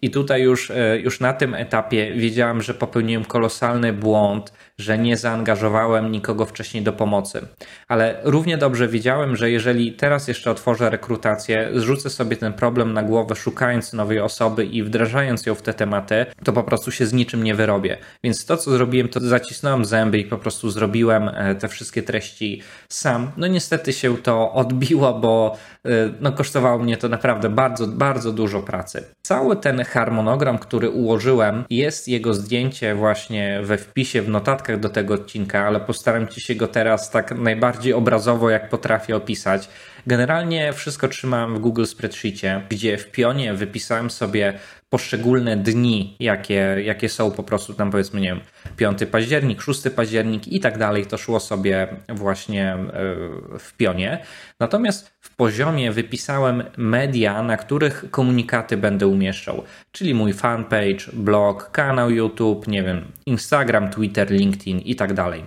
I 0.01 0.09
tutaj 0.09 0.41
już, 0.41 0.71
e, 0.71 0.99
już 0.99 1.19
na 1.19 1.33
tym 1.33 1.53
etapie 1.53 2.13
wiedziałem, 2.15 2.61
że 2.61 2.73
popełniłem 2.73 3.25
kolosalny 3.25 3.93
błąd, 3.93 4.53
że 4.79 4.97
nie 4.97 5.17
zaangażowałem 5.17 6.11
nikogo 6.11 6.45
wcześniej 6.45 6.83
do 6.83 6.93
pomocy. 6.93 7.47
Ale 7.87 8.19
równie 8.23 8.57
dobrze 8.57 8.87
wiedziałem, 8.87 9.35
że 9.35 9.51
jeżeli 9.51 9.93
teraz 9.93 10.27
jeszcze 10.27 10.51
otworzę 10.51 10.89
rekrutację, 10.89 11.69
zrzucę 11.75 12.09
sobie 12.09 12.37
ten 12.37 12.53
problem 12.53 12.93
na 12.93 13.03
głowę, 13.03 13.35
szukając 13.35 13.93
nowej 13.93 14.19
osoby 14.19 14.65
i 14.65 14.83
wdrażając 14.83 15.45
ją 15.45 15.55
w 15.55 15.61
te 15.61 15.73
tematy, 15.73 16.25
to 16.43 16.53
po 16.53 16.63
prostu 16.63 16.91
się 16.91 17.05
z 17.05 17.13
niczym 17.13 17.43
nie 17.43 17.55
wyrobię. 17.55 17.97
Więc 18.23 18.45
to, 18.45 18.57
co 18.57 18.71
zrobiłem, 18.71 19.09
to 19.09 19.19
zacisnąłem 19.19 19.85
zęby 19.85 20.17
i 20.17 20.25
po 20.25 20.37
prostu 20.37 20.69
zrobiłem 20.69 21.29
e, 21.29 21.55
te 21.55 21.67
wszystkie 21.67 22.03
treści 22.03 22.61
sam. 22.89 23.31
No 23.37 23.47
niestety 23.47 23.93
się 23.93 24.17
to 24.17 24.53
odbiło, 24.53 25.13
bo 25.13 25.57
e, 25.85 25.89
no, 26.21 26.31
kosztowało 26.31 26.79
mnie 26.79 26.97
to 26.97 27.09
naprawdę 27.09 27.49
bardzo, 27.49 27.87
bardzo 27.87 28.31
dużo 28.31 28.61
pracy. 28.61 29.03
Cały 29.21 29.55
ten 29.55 29.83
harmonogram, 29.83 30.57
który 30.57 30.89
ułożyłem, 30.89 31.63
jest 31.69 32.07
jego 32.07 32.33
zdjęcie 32.33 32.95
właśnie 32.95 33.59
we 33.63 33.77
wpisie 33.77 34.21
w 34.21 34.29
notatkach 34.29 34.64
do 34.77 34.89
tego 34.89 35.13
odcinka, 35.13 35.67
ale 35.67 35.79
postaram 35.79 36.27
ci 36.27 36.41
się 36.41 36.55
go 36.55 36.67
teraz 36.67 37.11
tak 37.11 37.31
najbardziej 37.31 37.93
obrazowo, 37.93 38.49
jak 38.49 38.69
potrafię 38.69 39.15
opisać. 39.15 39.69
Generalnie 40.07 40.73
wszystko 40.73 41.07
trzymałem 41.07 41.55
w 41.55 41.59
Google 41.59 41.85
Spreadsheetie, 41.85 42.61
gdzie 42.69 42.97
w 42.97 43.11
pionie 43.11 43.53
wypisałem 43.53 44.09
sobie 44.09 44.53
poszczególne 44.89 45.57
dni, 45.57 46.15
jakie, 46.19 46.77
jakie 46.83 47.09
są 47.09 47.31
po 47.31 47.43
prostu 47.43 47.73
tam 47.73 47.91
powiedzmy, 47.91 48.21
nie 48.21 48.27
wiem, 48.27 48.41
5 48.77 48.99
październik, 49.11 49.61
6 49.61 49.81
październik 49.95 50.47
i 50.47 50.59
tak 50.59 50.77
dalej, 50.77 51.05
to 51.05 51.17
szło 51.17 51.39
sobie 51.39 51.87
właśnie 52.09 52.73
e, 52.73 52.79
w 53.59 53.73
pionie. 53.77 54.25
Natomiast 54.59 55.14
w 55.35 55.37
poziomie 55.37 55.91
wypisałem 55.91 56.63
media, 56.77 57.43
na 57.43 57.57
których 57.57 58.05
komunikaty 58.11 58.77
będę 58.77 59.07
umieszczał, 59.07 59.63
czyli 59.91 60.13
mój 60.13 60.33
fanpage, 60.33 61.11
blog, 61.13 61.71
kanał 61.71 62.11
YouTube, 62.11 62.67
nie 62.67 62.83
wiem, 62.83 63.05
Instagram, 63.25 63.89
Twitter, 63.89 64.31
LinkedIn 64.31 64.79
i 64.79 64.95
tak 64.95 65.13
dalej. 65.13 65.43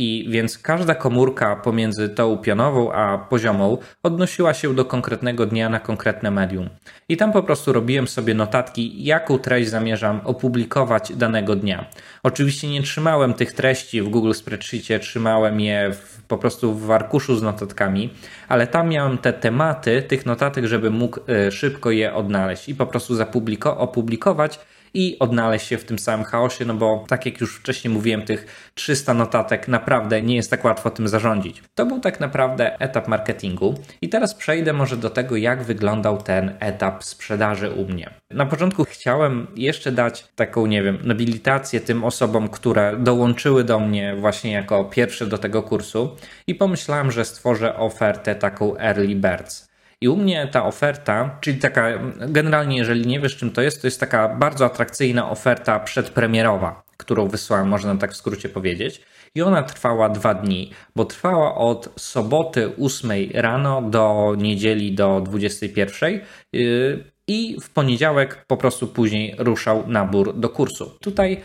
I 0.00 0.26
więc 0.28 0.58
każda 0.58 0.94
komórka 0.94 1.56
pomiędzy 1.56 2.08
tą 2.08 2.38
pionową 2.38 2.92
a 2.92 3.18
poziomą 3.18 3.78
odnosiła 4.02 4.54
się 4.54 4.74
do 4.74 4.84
konkretnego 4.84 5.46
dnia 5.46 5.68
na 5.68 5.80
konkretne 5.80 6.30
medium. 6.30 6.68
I 7.08 7.16
tam 7.16 7.32
po 7.32 7.42
prostu 7.42 7.72
robiłem 7.72 8.08
sobie 8.08 8.34
notatki, 8.34 9.04
jaką 9.04 9.38
treść 9.38 9.70
zamierzam 9.70 10.20
opublikować 10.24 11.12
danego 11.16 11.56
dnia. 11.56 11.86
Oczywiście 12.22 12.68
nie 12.68 12.82
trzymałem 12.82 13.34
tych 13.34 13.52
treści 13.52 14.02
w 14.02 14.08
Google 14.08 14.32
Spreadsheetie, 14.32 14.98
trzymałem 14.98 15.60
je 15.60 15.92
w, 15.92 16.22
po 16.28 16.38
prostu 16.38 16.74
w 16.74 16.90
arkuszu 16.90 17.36
z 17.36 17.42
notatkami, 17.42 18.10
ale 18.48 18.66
tam 18.66 18.88
miałem 18.88 19.18
te 19.18 19.32
tematy 19.32 20.02
tych 20.02 20.26
notatek, 20.26 20.66
żeby 20.66 20.90
mógł 20.90 21.20
y, 21.48 21.52
szybko 21.52 21.90
je 21.90 22.14
odnaleźć 22.14 22.68
i 22.68 22.74
po 22.74 22.86
prostu 22.86 23.14
zapubliko- 23.14 23.76
opublikować 23.78 24.60
i 24.94 25.16
odnaleźć 25.18 25.66
się 25.66 25.78
w 25.78 25.84
tym 25.84 25.98
samym 25.98 26.24
chaosie, 26.24 26.64
no 26.64 26.74
bo 26.74 27.04
tak 27.08 27.26
jak 27.26 27.40
już 27.40 27.56
wcześniej 27.56 27.94
mówiłem, 27.94 28.22
tych 28.22 28.70
300 28.74 29.14
notatek 29.14 29.68
naprawdę 29.68 30.22
nie 30.22 30.36
jest 30.36 30.50
tak 30.50 30.64
łatwo 30.64 30.90
tym 30.90 31.08
zarządzić. 31.08 31.62
To 31.74 31.86
był 31.86 32.00
tak 32.00 32.20
naprawdę 32.20 32.80
etap 32.80 33.08
marketingu 33.08 33.74
i 34.02 34.08
teraz 34.08 34.34
przejdę 34.34 34.72
może 34.72 34.96
do 34.96 35.10
tego, 35.10 35.36
jak 35.36 35.62
wyglądał 35.62 36.22
ten 36.22 36.56
etap 36.60 37.04
sprzedaży 37.04 37.70
u 37.70 37.84
mnie. 37.84 38.10
Na 38.30 38.46
początku 38.46 38.84
chciałem 38.84 39.46
jeszcze 39.56 39.92
dać 39.92 40.24
taką, 40.36 40.66
nie 40.66 40.82
wiem, 40.82 40.98
nobilitację 41.04 41.80
tym 41.80 42.04
osobom, 42.04 42.48
które 42.48 42.96
dołączyły 42.96 43.64
do 43.64 43.80
mnie 43.80 44.16
właśnie 44.16 44.52
jako 44.52 44.84
pierwsze 44.84 45.26
do 45.26 45.38
tego 45.38 45.62
kursu 45.62 46.16
i 46.46 46.54
pomyślałem, 46.54 47.10
że 47.10 47.24
stworzę 47.24 47.76
ofertę 47.76 48.34
taką 48.34 48.78
Early 48.78 49.14
Birds. 49.14 49.67
I 50.00 50.08
u 50.08 50.16
mnie 50.16 50.48
ta 50.52 50.64
oferta, 50.64 51.38
czyli 51.40 51.58
taka, 51.58 51.98
generalnie 52.28 52.76
jeżeli 52.76 53.06
nie 53.06 53.20
wiesz 53.20 53.36
czym 53.36 53.50
to 53.50 53.62
jest, 53.62 53.80
to 53.80 53.86
jest 53.86 54.00
taka 54.00 54.28
bardzo 54.28 54.64
atrakcyjna 54.64 55.30
oferta 55.30 55.80
przedpremierowa, 55.80 56.82
którą 56.96 57.28
wysłałem, 57.28 57.68
można 57.68 57.96
tak 57.96 58.12
w 58.12 58.16
skrócie 58.16 58.48
powiedzieć. 58.48 59.02
I 59.34 59.42
ona 59.42 59.62
trwała 59.62 60.08
dwa 60.08 60.34
dni, 60.34 60.70
bo 60.96 61.04
trwała 61.04 61.54
od 61.54 61.88
soboty 61.96 62.72
8 62.84 63.10
rano 63.34 63.82
do 63.82 64.34
niedzieli 64.38 64.94
do 64.94 65.20
21. 65.20 66.20
Yy, 66.52 67.04
I 67.26 67.56
w 67.60 67.70
poniedziałek 67.70 68.44
po 68.46 68.56
prostu 68.56 68.86
później 68.86 69.34
ruszał 69.38 69.86
nabór 69.86 70.38
do 70.38 70.48
kursu. 70.48 70.90
Tutaj 71.00 71.40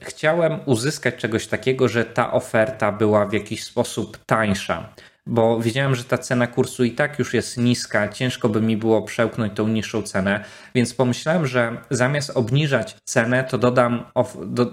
chciałem 0.00 0.60
uzyskać 0.66 1.14
czegoś 1.16 1.46
takiego, 1.46 1.88
że 1.88 2.04
ta 2.04 2.32
oferta 2.32 2.92
była 2.92 3.26
w 3.26 3.32
jakiś 3.32 3.64
sposób 3.64 4.18
tańsza 4.26 4.94
bo 5.26 5.60
wiedziałem, 5.60 5.94
że 5.94 6.04
ta 6.04 6.18
cena 6.18 6.46
kursu 6.46 6.84
i 6.84 6.90
tak 6.90 7.18
już 7.18 7.34
jest 7.34 7.58
niska, 7.58 8.08
ciężko 8.08 8.48
by 8.48 8.60
mi 8.60 8.76
było 8.76 9.02
przełknąć 9.02 9.52
tą 9.56 9.68
niższą 9.68 10.02
cenę, 10.02 10.44
więc 10.74 10.94
pomyślałem, 10.94 11.46
że 11.46 11.76
zamiast 11.90 12.30
obniżać 12.30 12.96
cenę, 13.04 13.44
to 13.44 13.58
dodam, 13.58 14.04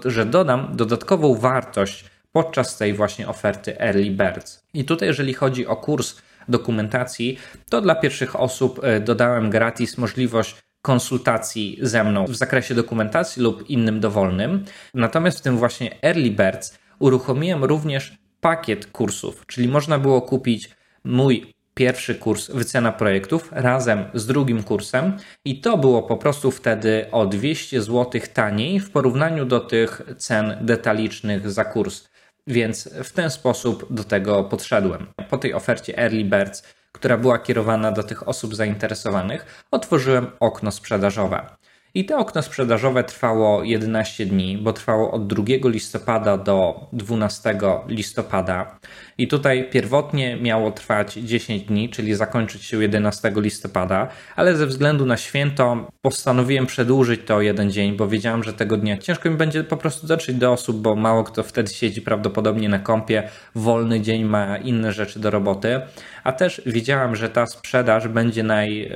że 0.04 0.26
dodam 0.26 0.76
dodatkową 0.76 1.34
wartość 1.34 2.04
podczas 2.32 2.76
tej 2.76 2.94
właśnie 2.94 3.28
oferty 3.28 3.80
Early 3.80 4.10
Birds. 4.10 4.62
I 4.74 4.84
tutaj, 4.84 5.08
jeżeli 5.08 5.34
chodzi 5.34 5.66
o 5.66 5.76
kurs 5.76 6.16
dokumentacji, 6.48 7.38
to 7.70 7.80
dla 7.80 7.94
pierwszych 7.94 8.40
osób 8.40 8.80
e, 8.84 9.00
dodałem 9.00 9.50
gratis 9.50 9.98
możliwość 9.98 10.56
konsultacji 10.82 11.78
ze 11.82 12.04
mną 12.04 12.24
w 12.26 12.36
zakresie 12.36 12.74
dokumentacji 12.74 13.42
lub 13.42 13.70
innym 13.70 14.00
dowolnym. 14.00 14.64
Natomiast 14.94 15.38
w 15.38 15.42
tym 15.42 15.56
właśnie 15.56 16.02
Early 16.02 16.30
Birds 16.30 16.78
uruchomiłem 16.98 17.64
również 17.64 18.19
pakiet 18.40 18.86
kursów, 18.86 19.46
czyli 19.46 19.68
można 19.68 19.98
było 19.98 20.22
kupić 20.22 20.70
mój 21.04 21.54
pierwszy 21.74 22.14
kurs 22.14 22.50
wycena 22.50 22.92
projektów 22.92 23.48
razem 23.52 24.04
z 24.14 24.26
drugim 24.26 24.62
kursem 24.62 25.16
i 25.44 25.60
to 25.60 25.78
było 25.78 26.02
po 26.02 26.16
prostu 26.16 26.50
wtedy 26.50 27.06
o 27.12 27.26
200 27.26 27.82
zł 27.82 28.20
taniej 28.34 28.80
w 28.80 28.90
porównaniu 28.90 29.44
do 29.44 29.60
tych 29.60 30.02
cen 30.18 30.58
detalicznych 30.60 31.50
za 31.50 31.64
kurs. 31.64 32.08
Więc 32.46 32.88
w 33.04 33.12
ten 33.12 33.30
sposób 33.30 33.86
do 33.90 34.04
tego 34.04 34.44
podszedłem. 34.44 35.06
Po 35.30 35.38
tej 35.38 35.54
ofercie 35.54 35.98
Early 35.98 36.24
Birds, 36.24 36.62
która 36.92 37.16
była 37.16 37.38
kierowana 37.38 37.92
do 37.92 38.02
tych 38.02 38.28
osób 38.28 38.54
zainteresowanych, 38.54 39.64
otworzyłem 39.70 40.26
okno 40.40 40.70
sprzedażowe. 40.70 41.46
I 41.94 42.04
to 42.04 42.18
okno 42.18 42.42
sprzedażowe 42.42 43.04
trwało 43.04 43.64
11 43.64 44.26
dni, 44.26 44.58
bo 44.58 44.72
trwało 44.72 45.10
od 45.10 45.26
2 45.26 45.42
listopada 45.64 46.38
do 46.38 46.86
12 46.92 47.58
listopada. 47.86 48.78
I 49.20 49.28
tutaj 49.28 49.70
pierwotnie 49.70 50.36
miało 50.36 50.70
trwać 50.70 51.14
10 51.14 51.62
dni, 51.62 51.88
czyli 51.88 52.14
zakończyć 52.14 52.64
się 52.64 52.82
11 52.82 53.32
listopada, 53.36 54.08
ale 54.36 54.56
ze 54.56 54.66
względu 54.66 55.06
na 55.06 55.16
święto 55.16 55.88
postanowiłem 56.02 56.66
przedłużyć 56.66 57.20
to 57.26 57.36
o 57.36 57.40
jeden 57.40 57.70
dzień, 57.70 57.96
bo 57.96 58.08
wiedziałem, 58.08 58.44
że 58.44 58.52
tego 58.52 58.76
dnia 58.76 58.98
ciężko 58.98 59.30
mi 59.30 59.36
będzie 59.36 59.64
po 59.64 59.76
prostu 59.76 60.06
dotrzeć 60.06 60.36
do 60.36 60.52
osób, 60.52 60.82
bo 60.82 60.96
mało 60.96 61.24
kto 61.24 61.42
wtedy 61.42 61.72
siedzi 61.72 62.02
prawdopodobnie 62.02 62.68
na 62.68 62.78
kąpie, 62.78 63.28
wolny 63.54 64.00
dzień 64.00 64.24
ma 64.24 64.56
inne 64.56 64.92
rzeczy 64.92 65.20
do 65.20 65.30
roboty, 65.30 65.80
a 66.24 66.32
też 66.32 66.62
wiedziałem, 66.66 67.16
że 67.16 67.28
ta 67.28 67.46
sprzedaż 67.46 68.08
będzie 68.08 68.42
naj, 68.42 68.92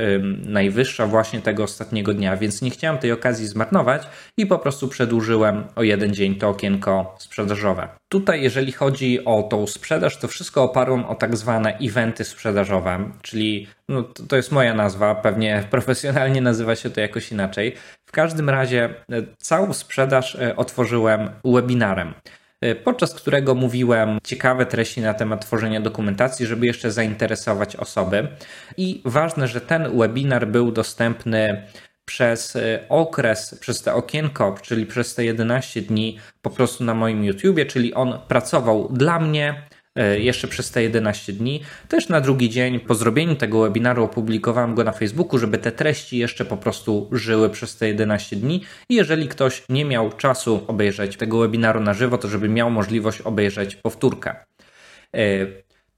najwyższa 0.47 1.07
właśnie 1.07 1.41
tego 1.41 1.63
ostatniego 1.65 2.15
dnia, 2.15 2.37
więc 2.37 2.63
nie 2.63 2.71
chciałem 2.71 2.99
tej 2.99 3.13
okazji 3.13 3.47
zmarnować 3.47 4.03
i 4.37 4.47
po 4.47 4.59
prostu 4.59 4.89
przedłużyłem 4.89 5.65
o 5.77 5.83
jeden 5.83 6.15
dzień 6.15 6.35
to 6.35 6.49
okienko 6.49 7.15
sprzedażowe. 7.19 8.04
Tutaj, 8.15 8.43
jeżeli 8.43 8.73
chodzi 8.73 9.25
o 9.25 9.43
tą 9.43 9.67
sprzedaż, 9.67 10.17
to 10.17 10.29
wszystko 10.29 10.63
oparłem 10.63 11.05
o 11.05 11.15
tak 11.15 11.37
zwane 11.37 11.79
eventy 11.83 12.25
sprzedażowe, 12.25 13.11
czyli 13.23 13.67
no, 13.89 14.03
to, 14.03 14.37
jest 14.37 14.53
moja 14.53 14.75
nazwa, 14.75 15.15
pewnie 15.15 15.65
profesjonalnie 15.71 16.41
nazywa 16.41 16.77
się 16.77 16.91
to 16.91 17.01
jakoś 17.01 17.33
inaczej. 17.33 17.75
W 18.07 18.13
każdym 18.13 18.51
razie 18.51 18.85
e, 18.85 19.23
całą 19.39 19.73
sprzedaż 19.73 20.35
e, 20.35 20.57
otworzyłem 20.57 21.31
webinarem 21.45 22.15
e, 22.61 22.75
podczas 22.75 23.15
którego 23.15 23.55
mówiłem 23.55 24.19
ciekawe 24.25 24.67
treści 24.67 25.01
na 25.01 25.15
temat 25.15 25.47
tworzenia 25.47 25.81
dokumentacji, 25.81 26.47
żeby 26.47 26.67
jeszcze 26.67 26.91
zainteresować 26.91 27.77
osoby. 27.77 28.29
I 28.77 29.03
ważne, 29.05 29.49
że 29.49 29.61
ten 29.61 29.99
webinar 29.99 30.49
był 30.49 30.73
dostępny 30.73 31.67
przez 32.05 32.57
e, 32.57 32.85
okres, 32.89 33.55
przez 33.61 33.83
te 33.83 33.95
okienko, 33.95 34.57
czyli 34.63 34.87
przez 34.87 35.15
te 35.15 35.25
11 35.25 35.83
dni 35.83 36.19
po 36.43 36.51
prostu 36.51 36.85
na 36.85 36.95
moim 36.95 37.25
YouTubie, 37.25 37.67
czyli 37.67 37.95
on 37.95 38.19
pracował 38.29 38.89
dla 38.93 39.21
mnie 39.21 39.69
e, 39.97 40.21
jeszcze 40.21 40.49
przez 40.49 40.71
te 40.71 40.83
11 40.83 41.33
dni. 41.33 41.63
Też 41.89 42.09
na 42.09 42.21
drugi 42.21 42.51
dzień 42.51 42.81
po 42.81 42.95
zrobieniu 42.95 43.37
tego 43.37 43.63
webinaru 43.63 44.05
opublikowałem 44.05 44.75
go 44.75 44.85
na 44.85 44.93
Facebooku, 44.93 45.39
żeby 45.39 45.59
te 45.59 45.73
treści 45.73 46.19
jeszcze 46.19 46.45
po 46.45 46.57
prostu 46.57 47.09
żyły 47.13 47.51
przez 47.51 47.77
te 47.77 47.89
11 47.89 48.37
dni 48.37 48.65
i 48.89 48.95
jeżeli 48.95 49.29
ktoś 49.29 49.63
nie 49.69 49.85
miał 49.85 50.13
czasu 50.13 50.65
obejrzeć 50.67 51.17
tego 51.17 51.39
webinaru 51.39 51.81
na 51.81 51.95
żywo, 51.95 52.19
to 52.19 52.29
żeby 52.29 52.49
miał 52.49 52.71
możliwość 52.71 53.21
obejrzeć 53.21 53.77
powtórkę. 53.77 54.37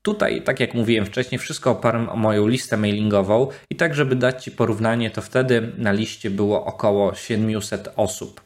Tutaj, 0.06 0.42
tak 0.42 0.60
jak 0.60 0.74
mówiłem 0.74 1.06
wcześniej, 1.06 1.38
wszystko 1.38 1.70
oparłem 1.70 2.08
o 2.08 2.16
moją 2.16 2.48
listę 2.48 2.76
mailingową 2.76 3.48
i 3.70 3.76
tak, 3.76 3.94
żeby 3.94 4.16
dać 4.16 4.44
Ci 4.44 4.50
porównanie, 4.50 5.10
to 5.10 5.22
wtedy 5.22 5.72
na 5.78 5.92
liście 5.92 6.30
było 6.30 6.64
około 6.64 7.14
700 7.14 7.88
osób. 7.96 8.40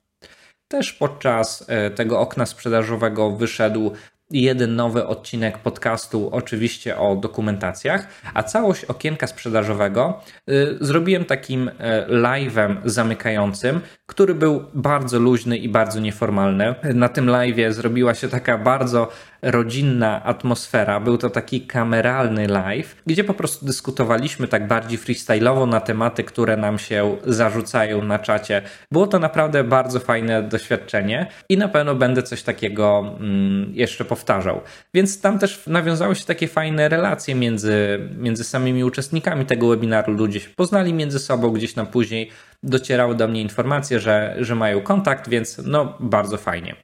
Też 0.69 0.93
podczas 0.93 1.65
e, 1.69 1.91
tego 1.91 2.21
okna 2.21 2.47
sprzedażowego 2.47 3.31
wyszedł 3.31 3.93
jeden 4.31 4.77
nowy 4.77 5.07
odcinek 5.07 5.59
podcastu, 5.59 6.29
oczywiście 6.33 6.99
o 6.99 7.17
dokumentacjach, 7.17 8.09
a 8.35 8.43
całość 8.43 8.85
okienka 8.85 9.27
sprzedażowego 9.27 10.21
y, 10.51 10.79
zrobiłem 10.81 11.25
takim 11.25 11.69
y, 11.69 11.73
live'em 12.09 12.77
zamykającym, 12.85 13.81
który 14.07 14.35
był 14.35 14.65
bardzo 14.75 15.19
luźny 15.19 15.59
i 15.59 15.69
bardzo 15.69 16.01
nieformalny. 16.01 16.75
Na 16.95 17.09
tym 17.09 17.27
live'ie 17.27 17.73
zrobiła 17.73 18.15
się 18.15 18.29
taka 18.29 18.59
bardzo 18.59 19.09
rodzinna 19.43 20.25
atmosfera. 20.25 21.01
Był 21.01 21.19
to 21.19 21.31
taki 21.31 21.61
kameralny 21.61 22.47
live, 22.47 22.97
gdzie 23.07 23.25
po 23.25 23.35
prostu 23.35 23.67
dyskutowaliśmy 23.67 24.49
tak 24.49 24.67
bardziej 24.67 24.99
freestyle'owo 24.99 25.69
na 25.69 25.81
tematy, 25.81 26.25
które 26.25 26.57
nam 26.57 26.79
się 26.79 27.17
zarzucają 27.27 28.05
na 28.05 28.19
czacie. 28.19 28.63
Było 28.93 29.07
to 29.07 29.19
naprawdę 29.19 29.65
bardzo 29.65 30.01
fajne 30.01 30.43
doświadczenie 30.43 31.27
i 31.49 31.57
na 31.57 31.69
pewno 31.69 31.95
będę 31.95 32.23
coś 32.23 32.43
takiego 32.43 33.17
mm, 33.21 33.71
jeszcze 33.75 34.05
powtarzał. 34.21 34.61
Więc 34.95 35.21
tam 35.21 35.39
też 35.39 35.67
nawiązały 35.67 36.15
się 36.15 36.25
takie 36.25 36.49
fajne 36.49 36.89
relacje 36.89 37.35
między, 37.35 37.99
między 38.19 38.45
samymi 38.45 38.85
uczestnikami 38.85 39.47
tego 39.47 39.69
webinaru. 39.69 40.13
Ludzie 40.13 40.41
się 40.41 40.51
poznali 40.51 40.95
między 40.95 41.19
sobą, 41.19 41.51
gdzieś 41.51 41.75
tam 41.75 41.87
później 41.87 42.31
docierały 42.63 43.15
do 43.15 43.29
mnie 43.29 43.43
informacje, 43.43 44.01
że, 44.01 44.37
że 44.41 44.55
mają 44.55 44.81
kontakt, 44.81 45.29
więc 45.29 45.61
no 45.65 45.97
bardzo 46.01 46.37
fajnie. 46.37 46.77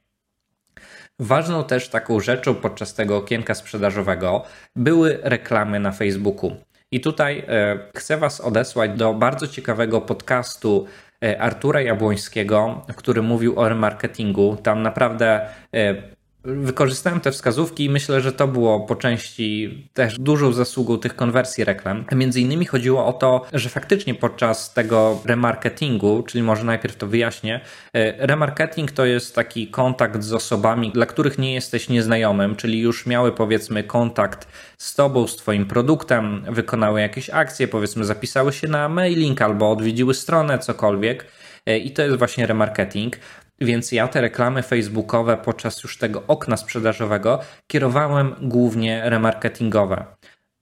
Ważną 1.19 1.63
też 1.63 1.89
taką 1.89 2.19
rzeczą 2.19 2.55
podczas 2.55 2.93
tego 2.93 3.17
okienka 3.17 3.53
sprzedażowego 3.53 4.43
były 4.75 5.19
reklamy 5.23 5.79
na 5.79 5.91
Facebooku. 5.91 6.55
I 6.91 7.01
tutaj 7.01 7.43
e, 7.47 7.79
chcę 7.95 8.17
Was 8.17 8.41
odesłać 8.41 8.91
do 8.97 9.13
bardzo 9.13 9.47
ciekawego 9.47 10.01
podcastu 10.01 10.85
e, 11.23 11.41
Artura 11.41 11.81
Jabłońskiego, 11.81 12.85
który 12.95 13.21
mówił 13.21 13.59
o 13.59 13.69
remarketingu. 13.69 14.57
Tam 14.63 14.81
naprawdę 14.81 15.49
e, 15.73 16.16
wykorzystałem 16.47 17.19
te 17.19 17.31
wskazówki 17.31 17.85
i 17.85 17.89
myślę, 17.89 18.21
że 18.21 18.31
to 18.31 18.47
było 18.47 18.79
po 18.79 18.95
części 18.95 19.87
też 19.93 20.19
dużą 20.19 20.53
zasługą 20.53 20.97
tych 20.97 21.15
konwersji 21.15 21.63
reklam. 21.63 22.05
Między 22.11 22.41
innymi 22.41 22.65
chodziło 22.65 23.05
o 23.05 23.13
to, 23.13 23.45
że 23.53 23.69
faktycznie 23.69 24.15
podczas 24.15 24.73
tego 24.73 25.21
remarketingu, 25.25 26.23
czyli 26.23 26.43
może 26.43 26.63
najpierw 26.63 26.95
to 26.95 27.07
wyjaśnię, 27.07 27.61
e, 27.93 28.27
remarketing 28.27 28.91
to 28.91 29.05
jest 29.05 29.35
taki 29.35 29.67
kontakt 29.67 30.23
z 30.23 30.33
osobami, 30.33 30.91
dla 30.91 31.05
których 31.05 31.37
nie 31.37 31.53
jesteś 31.53 31.89
nieznajomym, 31.89 32.55
czyli 32.55 32.79
już 32.79 33.05
miały 33.05 33.31
powiedzmy 33.31 33.83
kontakt 33.83 34.47
z 34.77 34.95
tobą, 34.95 35.27
z 35.27 35.35
twoim 35.35 35.65
produktem, 35.65 36.43
wykonały 36.49 37.01
jakieś 37.01 37.29
akcje, 37.29 37.67
powiedzmy 37.67 38.05
zapisały 38.05 38.53
się 38.53 38.67
na 38.67 38.89
mailing 38.89 39.41
albo 39.41 39.71
odwiedziły 39.71 40.13
stronę, 40.13 40.59
cokolwiek. 40.59 41.25
E, 41.67 41.77
I 41.77 41.91
to 41.91 42.01
jest 42.01 42.17
właśnie 42.17 42.47
remarketing. 42.47 43.17
Więc 43.59 43.91
ja 43.91 44.07
te 44.07 44.21
reklamy 44.21 44.63
facebookowe 44.63 45.37
podczas 45.37 45.83
już 45.83 45.97
tego 45.97 46.23
okna 46.27 46.57
sprzedażowego 46.57 47.39
kierowałem 47.67 48.35
głównie 48.41 49.01
remarketingowe. 49.09 50.05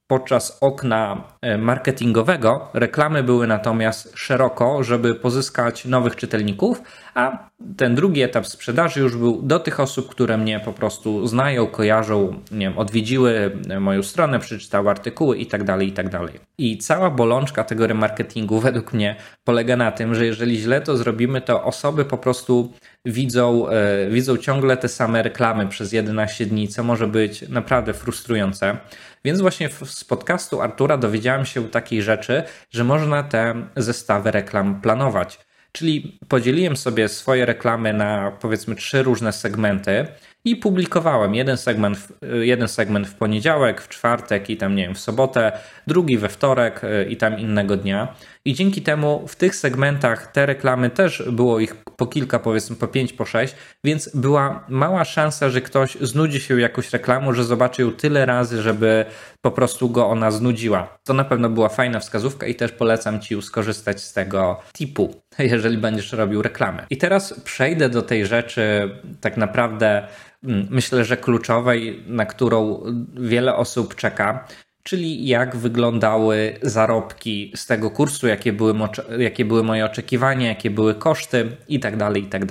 Podczas 0.07 0.57
okna 0.61 1.23
e, 1.41 1.57
marketingowego 1.57 2.69
reklamy 2.73 3.23
były 3.23 3.47
natomiast 3.47 4.13
szeroko, 4.15 4.83
żeby 4.83 5.15
pozyskać 5.15 5.85
nowych 5.85 6.15
czytelników, 6.15 6.81
a 7.15 7.49
ten 7.77 7.95
drugi 7.95 8.21
etap 8.21 8.47
sprzedaży 8.47 8.99
już 8.99 9.17
był 9.17 9.41
do 9.41 9.59
tych 9.59 9.79
osób, 9.79 10.09
które 10.09 10.37
mnie 10.37 10.59
po 10.59 10.73
prostu 10.73 11.27
znają, 11.27 11.67
kojarzą, 11.67 12.41
nie 12.51 12.69
wiem, 12.69 12.77
odwiedziły 12.77 13.57
moją 13.79 14.03
stronę, 14.03 14.39
przeczytały 14.39 14.89
artykuły 14.89 15.37
itd., 15.37 15.65
tak 15.65 15.81
itd. 15.81 16.09
Tak 16.09 16.31
I 16.57 16.77
cała 16.77 17.09
bolączka 17.09 17.63
tego 17.63 17.87
remarketingu 17.87 18.59
według 18.59 18.93
mnie 18.93 19.15
polega 19.43 19.75
na 19.75 19.91
tym, 19.91 20.15
że 20.15 20.25
jeżeli 20.25 20.57
źle 20.57 20.81
to 20.81 20.97
zrobimy, 20.97 21.41
to 21.41 21.63
osoby 21.63 22.05
po 22.05 22.17
prostu 22.17 22.73
widzą, 23.05 23.69
e, 23.69 24.09
widzą 24.09 24.37
ciągle 24.37 24.77
te 24.77 24.87
same 24.87 25.23
reklamy 25.23 25.67
przez 25.67 25.93
11 25.93 26.45
dni, 26.45 26.67
co 26.67 26.83
może 26.83 27.07
być 27.07 27.49
naprawdę 27.49 27.93
frustrujące. 27.93 28.77
Więc 29.25 29.41
właśnie 29.41 29.69
z 29.85 30.03
podcastu 30.03 30.61
Artura 30.61 30.97
dowiedziałem 30.97 31.45
się 31.45 31.69
takiej 31.69 32.01
rzeczy, 32.01 32.43
że 32.71 32.83
można 32.83 33.23
te 33.23 33.67
zestawy 33.75 34.31
reklam 34.31 34.81
planować. 34.81 35.39
Czyli 35.71 36.19
podzieliłem 36.27 36.77
sobie 36.77 37.09
swoje 37.09 37.45
reklamy 37.45 37.93
na 37.93 38.31
powiedzmy 38.41 38.75
trzy 38.75 39.03
różne 39.03 39.33
segmenty 39.33 40.07
i 40.45 40.55
publikowałem 40.55 41.35
jeden 41.35 41.57
segment, 41.57 42.07
jeden 42.41 42.67
segment 42.67 43.07
w 43.07 43.15
poniedziałek, 43.15 43.81
w 43.81 43.89
czwartek 43.89 44.49
i 44.49 44.57
tam 44.57 44.75
nie 44.75 44.83
wiem, 44.83 44.95
w 44.95 44.99
sobotę, 44.99 45.51
drugi 45.87 46.17
we 46.17 46.29
wtorek 46.29 46.83
y, 46.83 47.05
i 47.09 47.17
tam 47.17 47.39
innego 47.39 47.77
dnia. 47.77 48.15
I 48.45 48.53
dzięki 48.53 48.81
temu 48.81 49.27
w 49.27 49.35
tych 49.35 49.55
segmentach 49.55 50.31
te 50.31 50.45
reklamy 50.45 50.89
też 50.89 51.23
było 51.31 51.59
ich 51.59 51.75
po 51.75 52.07
kilka, 52.07 52.39
powiedzmy 52.39 52.75
po 52.75 52.87
pięć, 52.87 53.13
po 53.13 53.25
sześć, 53.25 53.55
więc 53.83 54.15
była 54.15 54.65
mała 54.69 55.05
szansa, 55.05 55.49
że 55.49 55.61
ktoś 55.61 55.95
znudzi 56.01 56.39
się 56.39 56.61
jakąś 56.61 56.93
reklamą, 56.93 57.33
że 57.33 57.43
zobaczy 57.43 57.81
ją 57.81 57.91
tyle 57.91 58.25
razy, 58.25 58.61
żeby 58.61 59.05
po 59.41 59.51
prostu 59.51 59.89
go 59.89 60.07
ona 60.07 60.31
znudziła. 60.31 60.97
To 61.03 61.13
na 61.13 61.23
pewno 61.23 61.49
była 61.49 61.69
fajna 61.69 61.99
wskazówka 61.99 62.47
i 62.47 62.55
też 62.55 62.71
polecam 62.71 63.21
Ci 63.21 63.41
skorzystać 63.41 64.01
z 64.01 64.13
tego 64.13 64.59
tipu, 64.73 65.21
jeżeli 65.39 65.77
będziesz 65.77 66.11
robił 66.11 66.41
reklamę. 66.41 66.85
I 66.89 66.97
teraz 66.97 67.39
przejdę 67.39 67.89
do 67.89 68.01
tej 68.01 68.25
rzeczy 68.25 68.89
tak 69.21 69.37
naprawdę 69.37 70.07
myślę, 70.43 71.05
że 71.05 71.17
kluczowej, 71.17 72.03
na 72.07 72.25
którą 72.25 72.83
wiele 73.13 73.55
osób 73.55 73.95
czeka, 73.95 74.47
czyli 74.87 75.27
jak 75.27 75.55
wyglądały 75.55 76.57
zarobki 76.61 77.51
z 77.55 77.65
tego 77.65 77.91
kursu, 77.91 78.27
jakie 78.27 78.53
były, 78.53 78.73
jakie 79.17 79.45
były 79.45 79.63
moje 79.63 79.85
oczekiwania, 79.85 80.47
jakie 80.47 80.69
były 80.69 80.95
koszty 80.95 81.47
i 81.67 81.79
tak 81.79 81.97
dalej, 81.97 82.23
i 82.23 82.27
tak. 82.27 82.45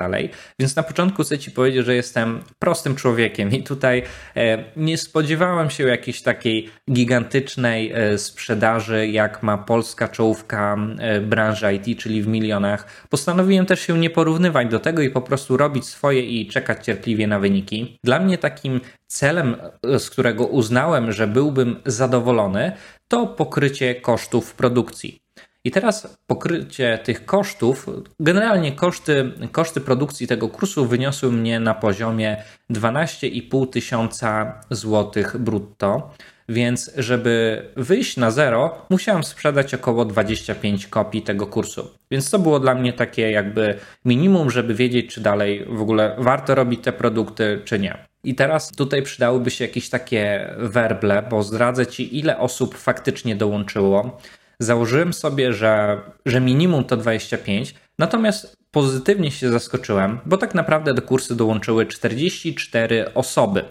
Więc 0.58 0.76
na 0.76 0.82
początku 0.82 1.22
chcę 1.22 1.38
Ci 1.38 1.50
powiedzieć, 1.50 1.86
że 1.86 1.94
jestem 1.94 2.40
prostym 2.58 2.94
człowiekiem 2.94 3.50
i 3.52 3.62
tutaj 3.62 4.02
e, 4.36 4.64
nie 4.76 4.98
spodziewałem 4.98 5.70
się 5.70 5.84
jakiejś 5.84 6.22
takiej 6.22 6.70
gigantycznej 6.90 7.92
e, 7.92 8.18
sprzedaży, 8.18 9.08
jak 9.08 9.42
ma 9.42 9.58
polska 9.58 10.08
czołówka 10.08 10.76
e, 10.98 11.20
branży 11.20 11.74
IT, 11.74 11.98
czyli 11.98 12.22
w 12.22 12.26
milionach. 12.26 13.06
Postanowiłem 13.10 13.66
też 13.66 13.80
się 13.80 13.98
nie 13.98 14.10
porównywać 14.10 14.68
do 14.68 14.80
tego 14.80 15.02
i 15.02 15.10
po 15.10 15.22
prostu 15.22 15.56
robić 15.56 15.86
swoje 15.86 16.22
i 16.22 16.48
czekać 16.48 16.84
cierpliwie 16.84 17.26
na 17.26 17.38
wyniki. 17.38 17.98
Dla 18.04 18.20
mnie 18.20 18.38
takim 18.38 18.80
celem, 19.06 19.56
z 19.98 20.10
którego 20.10 20.46
uznałem, 20.46 21.12
że 21.12 21.26
byłbym 21.26 21.80
zadowolony, 21.86 22.72
to 23.08 23.26
pokrycie 23.26 23.94
kosztów 23.94 24.54
produkcji. 24.54 25.20
I 25.66 25.70
teraz 25.70 26.18
pokrycie 26.26 26.98
tych 27.04 27.24
kosztów, 27.24 27.86
generalnie 28.20 28.72
koszty, 28.72 29.32
koszty 29.52 29.80
produkcji 29.80 30.26
tego 30.26 30.48
kursu 30.48 30.86
wyniosły 30.86 31.32
mnie 31.32 31.60
na 31.60 31.74
poziomie 31.74 32.42
12,5 32.70 33.70
tysiąca 33.70 34.60
złotych 34.70 35.36
brutto. 35.36 36.10
Więc, 36.48 36.90
żeby 36.96 37.62
wyjść 37.76 38.16
na 38.16 38.30
zero, 38.30 38.86
musiałem 38.90 39.24
sprzedać 39.24 39.74
około 39.74 40.04
25 40.04 40.86
kopii 40.86 41.22
tego 41.22 41.46
kursu. 41.46 41.90
Więc 42.10 42.30
to 42.30 42.38
było 42.38 42.60
dla 42.60 42.74
mnie 42.74 42.92
takie 42.92 43.30
jakby 43.30 43.78
minimum, 44.04 44.50
żeby 44.50 44.74
wiedzieć, 44.74 45.14
czy 45.14 45.20
dalej 45.20 45.64
w 45.68 45.82
ogóle 45.82 46.16
warto 46.18 46.54
robić 46.54 46.80
te 46.82 46.92
produkty, 46.92 47.60
czy 47.64 47.78
nie. 47.78 48.06
I 48.24 48.34
teraz 48.34 48.72
tutaj 48.72 49.02
przydałyby 49.02 49.50
się 49.50 49.64
jakieś 49.64 49.88
takie 49.88 50.54
werble, 50.58 51.22
bo 51.30 51.42
zdradzę 51.42 51.86
Ci, 51.86 52.18
ile 52.18 52.38
osób 52.38 52.74
faktycznie 52.74 53.36
dołączyło. 53.36 54.20
Założyłem 54.58 55.12
sobie, 55.12 55.52
że, 55.52 56.00
że 56.26 56.40
minimum 56.40 56.84
to 56.84 56.96
25, 56.96 57.74
natomiast 57.98 58.56
pozytywnie 58.70 59.30
się 59.30 59.50
zaskoczyłem, 59.50 60.20
bo 60.26 60.36
tak 60.36 60.54
naprawdę 60.54 60.94
do 60.94 61.02
kursu 61.02 61.34
dołączyły 61.34 61.86
44 61.86 63.14
osoby. 63.14 63.64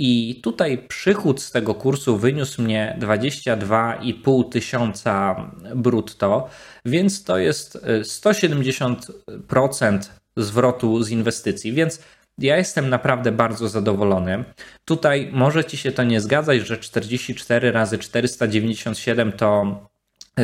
I 0.00 0.40
tutaj 0.42 0.78
przychód 0.88 1.42
z 1.42 1.50
tego 1.50 1.74
kursu 1.74 2.16
wyniósł 2.16 2.62
mnie 2.62 2.96
22,5 3.00 4.48
tysiąca 4.48 5.36
brutto, 5.74 6.48
więc 6.84 7.24
to 7.24 7.38
jest 7.38 7.78
170% 8.02 9.98
zwrotu 10.36 11.02
z 11.02 11.10
inwestycji, 11.10 11.72
więc 11.72 12.02
ja 12.38 12.56
jestem 12.56 12.88
naprawdę 12.88 13.32
bardzo 13.32 13.68
zadowolony. 13.68 14.44
Tutaj 14.84 15.30
może 15.32 15.64
ci 15.64 15.76
się 15.76 15.92
to 15.92 16.04
nie 16.04 16.20
zgadzać, 16.20 16.66
że 16.66 16.78
44 16.78 17.72
razy 17.72 17.98
497 17.98 19.32
to 19.32 19.80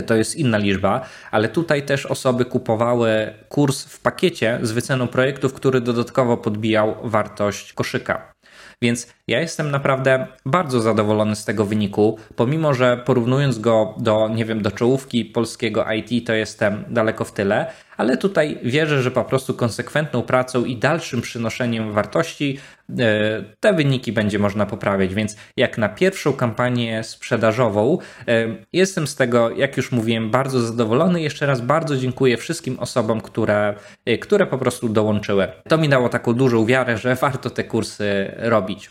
to 0.06 0.14
jest 0.14 0.36
inna 0.36 0.58
liczba, 0.58 1.06
ale 1.30 1.48
tutaj 1.48 1.86
też 1.86 2.06
osoby 2.06 2.44
kupowały 2.44 3.34
kurs 3.48 3.84
w 3.84 4.00
pakiecie 4.00 4.58
z 4.62 4.72
wyceną 4.72 5.08
projektów, 5.08 5.54
który 5.54 5.80
dodatkowo 5.80 6.36
podbijał 6.36 6.96
wartość 7.02 7.72
koszyka. 7.72 8.34
Więc 8.82 9.14
ja 9.28 9.40
jestem 9.40 9.70
naprawdę 9.70 10.26
bardzo 10.46 10.80
zadowolony 10.80 11.37
z 11.37 11.44
tego 11.44 11.64
wyniku, 11.64 12.18
pomimo 12.37 12.74
że 12.74 12.96
porównując 12.96 13.58
go 13.58 13.94
do, 13.98 14.28
nie 14.28 14.44
wiem, 14.44 14.62
do 14.62 14.70
czołówki 14.70 15.24
polskiego 15.24 15.87
IT, 15.92 16.26
to 16.26 16.32
jestem 16.32 16.84
daleko 16.88 17.24
w 17.24 17.32
tyle, 17.32 17.66
ale 17.96 18.16
tutaj 18.16 18.58
wierzę, 18.62 19.02
że 19.02 19.10
po 19.10 19.24
prostu 19.24 19.54
konsekwentną 19.54 20.22
pracą 20.22 20.64
i 20.64 20.76
dalszym 20.76 21.20
przynoszeniem 21.20 21.92
wartości 21.92 22.58
e, 22.98 23.44
te 23.60 23.72
wyniki 23.72 24.12
będzie 24.12 24.38
można 24.38 24.66
poprawiać. 24.66 25.14
Więc 25.14 25.37
jak 25.56 25.78
na 25.78 25.88
pierwszą 25.88 26.32
kampanię 26.32 27.04
sprzedażową, 27.04 27.98
e, 28.28 28.46
jestem 28.72 29.06
z 29.06 29.16
tego, 29.16 29.50
jak 29.50 29.76
już 29.76 29.92
mówiłem, 29.92 30.30
bardzo 30.30 30.60
zadowolony. 30.60 31.22
Jeszcze 31.22 31.46
raz 31.46 31.60
bardzo 31.60 31.96
dziękuję 31.96 32.37
wszystkim 32.37 32.78
osobom, 32.78 33.20
które, 33.20 33.74
e, 34.06 34.18
które 34.18 34.46
po 34.46 34.58
prostu 34.58 34.88
dołączyły. 34.88 35.48
To 35.68 35.78
mi 35.78 35.88
dało 35.88 36.08
taką 36.08 36.32
dużą 36.32 36.66
wiarę, 36.66 36.98
że 36.98 37.14
warto 37.14 37.50
te 37.50 37.64
kursy 37.64 38.34
robić. 38.38 38.90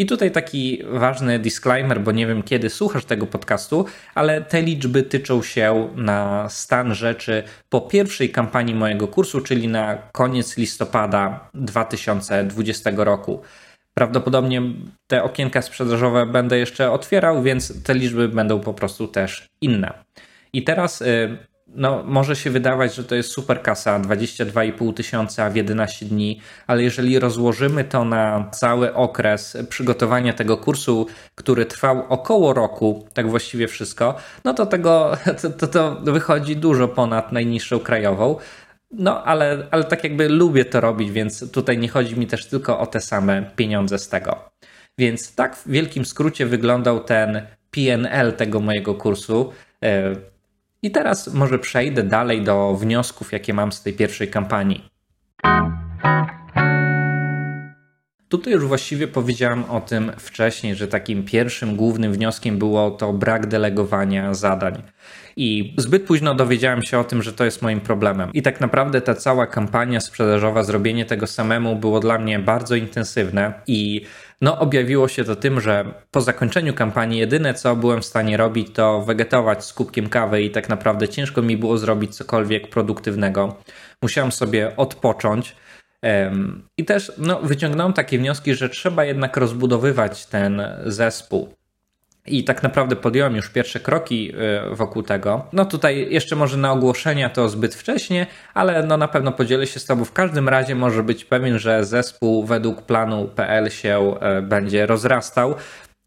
I 0.00 0.06
tutaj 0.06 0.30
taki 0.30 0.82
ważny 0.90 1.38
disclaimer, 1.38 2.00
bo 2.00 2.12
nie 2.12 2.26
wiem 2.26 2.42
kiedy 2.42 2.70
słuchasz 2.70 3.04
tego 3.04 3.26
podcastu, 3.26 3.84
ale 4.14 4.40
te 4.42 4.62
liczby 4.62 5.02
tyczą 5.02 5.42
się 5.42 5.88
na 5.96 6.48
stan 6.48 6.94
rzeczy 6.94 7.42
po 7.68 7.80
pierwszej 7.80 8.30
kampanii 8.30 8.74
mojego 8.74 9.08
kursu, 9.08 9.40
czyli 9.40 9.68
na 9.68 9.98
koniec 10.12 10.56
listopada 10.56 11.50
2020 11.54 12.90
roku. 12.96 13.42
Prawdopodobnie 13.94 14.62
te 15.06 15.22
okienka 15.22 15.62
sprzedażowe 15.62 16.26
będę 16.26 16.58
jeszcze 16.58 16.90
otwierał, 16.90 17.42
więc 17.42 17.82
te 17.82 17.94
liczby 17.94 18.28
będą 18.28 18.60
po 18.60 18.74
prostu 18.74 19.08
też 19.08 19.46
inne. 19.60 19.92
I 20.52 20.64
teraz 20.64 21.02
y, 21.02 21.38
no, 21.74 22.02
może 22.06 22.36
się 22.36 22.50
wydawać, 22.50 22.94
że 22.94 23.04
to 23.04 23.14
jest 23.14 23.30
super 23.30 23.62
kasa, 23.62 24.00
22,5 24.00 24.94
tysiąca 24.94 25.50
w 25.50 25.56
11 25.56 26.06
dni, 26.06 26.40
ale 26.66 26.82
jeżeli 26.82 27.18
rozłożymy 27.18 27.84
to 27.84 28.04
na 28.04 28.50
cały 28.52 28.94
okres 28.94 29.56
przygotowania 29.68 30.32
tego 30.32 30.56
kursu, 30.56 31.06
który 31.34 31.66
trwał 31.66 32.04
około 32.08 32.52
roku, 32.52 33.08
tak 33.14 33.30
właściwie 33.30 33.68
wszystko, 33.68 34.14
no 34.44 34.54
to 34.54 34.66
tego 34.66 35.16
to, 35.42 35.50
to, 35.50 35.66
to 35.66 36.12
wychodzi 36.12 36.56
dużo 36.56 36.88
ponad 36.88 37.32
najniższą 37.32 37.78
krajową. 37.78 38.36
No, 38.90 39.24
ale, 39.24 39.66
ale 39.70 39.84
tak 39.84 40.04
jakby 40.04 40.28
lubię 40.28 40.64
to 40.64 40.80
robić, 40.80 41.10
więc 41.10 41.50
tutaj 41.50 41.78
nie 41.78 41.88
chodzi 41.88 42.18
mi 42.18 42.26
też 42.26 42.46
tylko 42.46 42.78
o 42.78 42.86
te 42.86 43.00
same 43.00 43.50
pieniądze 43.56 43.98
z 43.98 44.08
tego. 44.08 44.50
Więc 44.98 45.34
tak 45.34 45.56
w 45.56 45.68
wielkim 45.70 46.04
skrócie 46.04 46.46
wyglądał 46.46 47.04
ten 47.04 47.42
PNL 47.70 48.32
tego 48.32 48.60
mojego 48.60 48.94
kursu. 48.94 49.52
I 50.82 50.90
teraz 50.90 51.34
może 51.34 51.58
przejdę 51.58 52.02
dalej 52.02 52.42
do 52.42 52.74
wniosków, 52.74 53.32
jakie 53.32 53.54
mam 53.54 53.72
z 53.72 53.82
tej 53.82 53.92
pierwszej 53.92 54.28
kampanii. 54.28 54.88
Tutaj 58.28 58.52
już 58.52 58.66
właściwie 58.66 59.08
powiedziałem 59.08 59.64
o 59.64 59.80
tym 59.80 60.12
wcześniej, 60.18 60.74
że 60.74 60.88
takim 60.88 61.24
pierwszym 61.24 61.76
głównym 61.76 62.12
wnioskiem 62.12 62.58
było 62.58 62.90
to 62.90 63.12
brak 63.12 63.46
delegowania 63.46 64.34
zadań. 64.34 64.82
I 65.36 65.74
zbyt 65.78 66.02
późno 66.06 66.34
dowiedziałem 66.34 66.82
się 66.82 66.98
o 66.98 67.04
tym, 67.04 67.22
że 67.22 67.32
to 67.32 67.44
jest 67.44 67.62
moim 67.62 67.80
problemem. 67.80 68.30
I 68.32 68.42
tak 68.42 68.60
naprawdę 68.60 69.00
ta 69.00 69.14
cała 69.14 69.46
kampania 69.46 70.00
sprzedażowa, 70.00 70.62
zrobienie 70.62 71.04
tego 71.04 71.26
samemu 71.26 71.76
było 71.76 72.00
dla 72.00 72.18
mnie 72.18 72.38
bardzo 72.38 72.74
intensywne 72.74 73.52
i 73.66 74.04
no, 74.40 74.58
objawiło 74.58 75.08
się 75.08 75.24
to 75.24 75.36
tym, 75.36 75.60
że 75.60 75.84
po 76.10 76.20
zakończeniu 76.20 76.74
kampanii 76.74 77.18
jedyne 77.18 77.54
co 77.54 77.76
byłem 77.76 78.00
w 78.02 78.04
stanie 78.04 78.36
robić 78.36 78.68
to 78.74 79.02
wegetować 79.02 79.64
z 79.64 79.72
kubkiem 79.72 80.08
kawy 80.08 80.42
i 80.42 80.50
tak 80.50 80.68
naprawdę 80.68 81.08
ciężko 81.08 81.42
mi 81.42 81.56
było 81.56 81.78
zrobić 81.78 82.16
cokolwiek 82.16 82.70
produktywnego. 82.70 83.56
Musiałem 84.02 84.32
sobie 84.32 84.76
odpocząć. 84.76 85.56
I 86.76 86.84
też 86.84 87.12
no, 87.18 87.40
wyciągnąłem 87.42 87.92
takie 87.92 88.18
wnioski, 88.18 88.54
że 88.54 88.68
trzeba 88.68 89.04
jednak 89.04 89.36
rozbudowywać 89.36 90.26
ten 90.26 90.62
zespół. 90.86 91.57
I 92.30 92.44
tak 92.44 92.62
naprawdę 92.62 92.96
podjąłem 92.96 93.36
już 93.36 93.48
pierwsze 93.48 93.80
kroki 93.80 94.32
y, 94.72 94.76
wokół 94.76 95.02
tego. 95.02 95.46
No 95.52 95.64
tutaj 95.64 96.06
jeszcze 96.10 96.36
może 96.36 96.56
na 96.56 96.72
ogłoszenia 96.72 97.30
to 97.30 97.48
zbyt 97.48 97.74
wcześnie, 97.74 98.26
ale 98.54 98.82
no 98.82 98.96
na 98.96 99.08
pewno 99.08 99.32
podzielę 99.32 99.66
się 99.66 99.80
z 99.80 99.84
Tobą. 99.84 100.04
W 100.04 100.12
każdym 100.12 100.48
razie 100.48 100.74
może 100.74 101.02
być 101.02 101.24
pewien, 101.24 101.58
że 101.58 101.84
zespół 101.84 102.44
według 102.44 102.82
planu 102.82 103.28
PL 103.28 103.70
się 103.70 104.14
y, 104.38 104.42
będzie 104.42 104.86
rozrastał. 104.86 105.54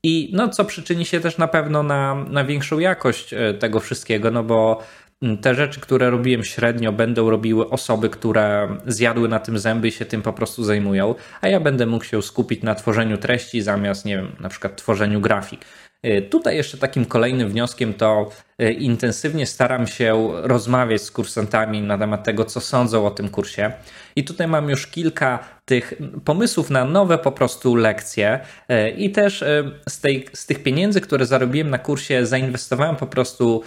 I 0.03 0.31
no, 0.33 0.49
co 0.49 0.65
przyczyni 0.65 1.05
się 1.05 1.19
też 1.19 1.37
na 1.37 1.47
pewno 1.47 1.83
na, 1.83 2.15
na 2.29 2.45
większą 2.45 2.79
jakość 2.79 3.33
y, 3.33 3.53
tego 3.59 3.79
wszystkiego, 3.79 4.31
no 4.31 4.43
bo 4.43 4.79
mm, 5.21 5.37
te 5.37 5.55
rzeczy, 5.55 5.79
które 5.79 6.09
robiłem 6.09 6.43
średnio, 6.43 6.91
będą 6.91 7.29
robiły 7.29 7.69
osoby, 7.69 8.09
które 8.09 8.77
zjadły 8.87 9.29
na 9.29 9.39
tym 9.39 9.59
zęby 9.59 9.87
i 9.87 9.91
się 9.91 10.05
tym 10.05 10.21
po 10.21 10.33
prostu 10.33 10.63
zajmują, 10.63 11.15
a 11.41 11.47
ja 11.47 11.59
będę 11.59 11.85
mógł 11.85 12.05
się 12.05 12.21
skupić 12.21 12.63
na 12.63 12.75
tworzeniu 12.75 13.17
treści 13.17 13.61
zamiast, 13.61 14.05
nie 14.05 14.17
wiem, 14.17 14.35
na 14.39 14.49
przykład 14.49 14.75
tworzeniu 14.75 15.21
grafik. 15.21 15.65
Y, 16.05 16.21
tutaj 16.21 16.55
jeszcze 16.55 16.77
takim 16.77 17.05
kolejnym 17.05 17.49
wnioskiem 17.49 17.93
to 17.93 18.29
y, 18.61 18.71
intensywnie 18.71 19.45
staram 19.45 19.87
się 19.87 20.29
rozmawiać 20.33 21.01
z 21.01 21.11
kursantami 21.11 21.81
na 21.81 21.97
temat 21.97 22.23
tego, 22.23 22.45
co 22.45 22.61
sądzą 22.61 23.07
o 23.07 23.11
tym 23.11 23.29
kursie. 23.29 23.71
I 24.15 24.23
tutaj 24.23 24.47
mam 24.47 24.69
już 24.69 24.87
kilka 24.87 25.39
tych 25.65 25.93
pomysłów 26.25 26.69
na 26.69 26.85
nowe 26.85 27.17
po 27.17 27.31
prostu 27.31 27.75
lekcje 27.75 28.39
y, 28.71 28.89
i 28.89 29.11
też 29.11 29.43
z, 29.89 29.99
tej, 29.99 30.25
z 30.33 30.45
tych 30.45 30.63
pieniędzy, 30.63 31.01
które 31.01 31.25
zarobiłem 31.25 31.69
na 31.69 31.77
kursie, 31.77 32.25
zainwestowałem 32.25 32.95
po 32.95 33.07
prostu 33.07 33.63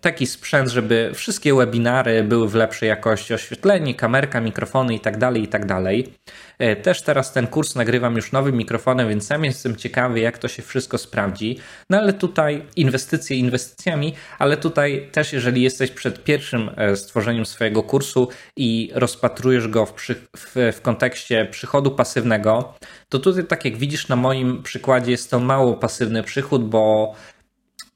taki 0.00 0.26
sprzęt, 0.26 0.68
żeby 0.68 1.10
wszystkie 1.14 1.54
webinary 1.54 2.24
były 2.24 2.48
w 2.48 2.54
lepszej 2.54 2.88
jakości, 2.88 3.34
oświetlenie, 3.34 3.94
kamerka, 3.94 4.40
mikrofony 4.40 4.92
itd., 4.92 5.18
tak 5.18 5.36
itd. 5.36 5.68
Tak 5.68 6.82
też 6.82 7.02
teraz 7.02 7.32
ten 7.32 7.46
kurs 7.46 7.74
nagrywam 7.74 8.16
już 8.16 8.32
nowym 8.32 8.56
mikrofonem, 8.56 9.08
więc 9.08 9.26
sam 9.26 9.44
jestem 9.44 9.76
ciekawy, 9.76 10.20
jak 10.20 10.38
to 10.38 10.48
się 10.48 10.62
wszystko 10.62 10.98
sprawdzi. 10.98 11.51
No 11.90 11.98
ale 11.98 12.12
tutaj 12.12 12.62
inwestycje 12.76 13.36
inwestycjami, 13.36 14.14
ale 14.38 14.56
tutaj 14.56 15.08
też 15.12 15.32
jeżeli 15.32 15.62
jesteś 15.62 15.90
przed 15.90 16.24
pierwszym 16.24 16.70
e, 16.76 16.96
stworzeniem 16.96 17.46
swojego 17.46 17.82
kursu 17.82 18.28
i 18.56 18.90
rozpatrujesz 18.94 19.68
go 19.68 19.86
w, 19.86 19.92
przy, 19.92 20.14
w, 20.14 20.72
w 20.76 20.80
kontekście 20.80 21.46
przychodu 21.50 21.90
pasywnego, 21.90 22.74
to 23.08 23.18
tutaj 23.18 23.44
tak 23.44 23.64
jak 23.64 23.76
widzisz 23.76 24.08
na 24.08 24.16
moim 24.16 24.62
przykładzie 24.62 25.10
jest 25.10 25.30
to 25.30 25.40
mało 25.40 25.74
pasywny 25.74 26.22
przychód, 26.22 26.68
bo 26.68 27.14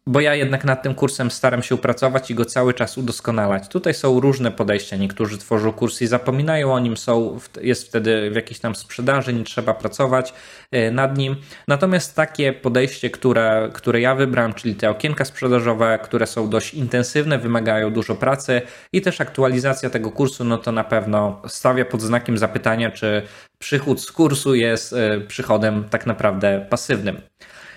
bo 0.09 0.20
ja 0.20 0.34
jednak 0.34 0.64
nad 0.64 0.82
tym 0.82 0.94
kursem 0.94 1.30
staram 1.30 1.62
się 1.62 1.78
pracować 1.78 2.30
i 2.30 2.34
go 2.34 2.44
cały 2.44 2.74
czas 2.74 2.98
udoskonalać. 2.98 3.68
Tutaj 3.68 3.94
są 3.94 4.20
różne 4.20 4.50
podejścia. 4.50 4.96
Niektórzy 4.96 5.38
tworzą 5.38 5.72
kurs 5.72 6.02
i 6.02 6.07
zapominają 6.07 6.74
o 6.74 6.78
nim, 6.78 6.96
są, 6.96 7.38
jest 7.61 7.88
wtedy 7.88 8.30
w 8.30 8.34
jakiejś 8.34 8.61
tam 8.61 8.74
sprzedaży, 8.74 9.32
nie 9.32 9.44
trzeba 9.44 9.74
pracować 9.74 10.34
e, 10.70 10.90
nad 10.90 11.18
nim. 11.18 11.36
Natomiast 11.68 12.16
takie 12.16 12.52
podejście, 12.52 13.11
które, 13.11 13.70
które 13.72 14.00
ja 14.00 14.14
wybrałem, 14.14 14.54
czyli 14.54 14.74
te 14.74 14.90
okienka 14.90 15.24
sprzedażowe, 15.24 15.98
które 16.02 16.26
są 16.26 16.50
dość 16.50 16.74
intensywne, 16.74 17.38
wymagają 17.38 17.92
dużo 17.92 18.14
pracy 18.14 18.62
i 18.92 19.02
też 19.02 19.20
aktualizacja 19.20 19.90
tego 19.90 20.11
kursu, 20.11 20.44
no 20.44 20.59
to 20.59 20.72
na 20.72 20.84
pewno 20.84 21.42
stawia 21.46 21.84
pod 21.84 22.02
znakiem 22.02 22.38
zapytania, 22.38 22.90
czy 22.90 23.22
przychód 23.59 24.00
z 24.00 24.12
kursu 24.12 24.54
jest 24.54 24.92
e, 24.92 25.20
przychodem 25.20 25.84
tak 25.90 26.07
naprawdę 26.07 26.66
pasywnym. 26.70 27.20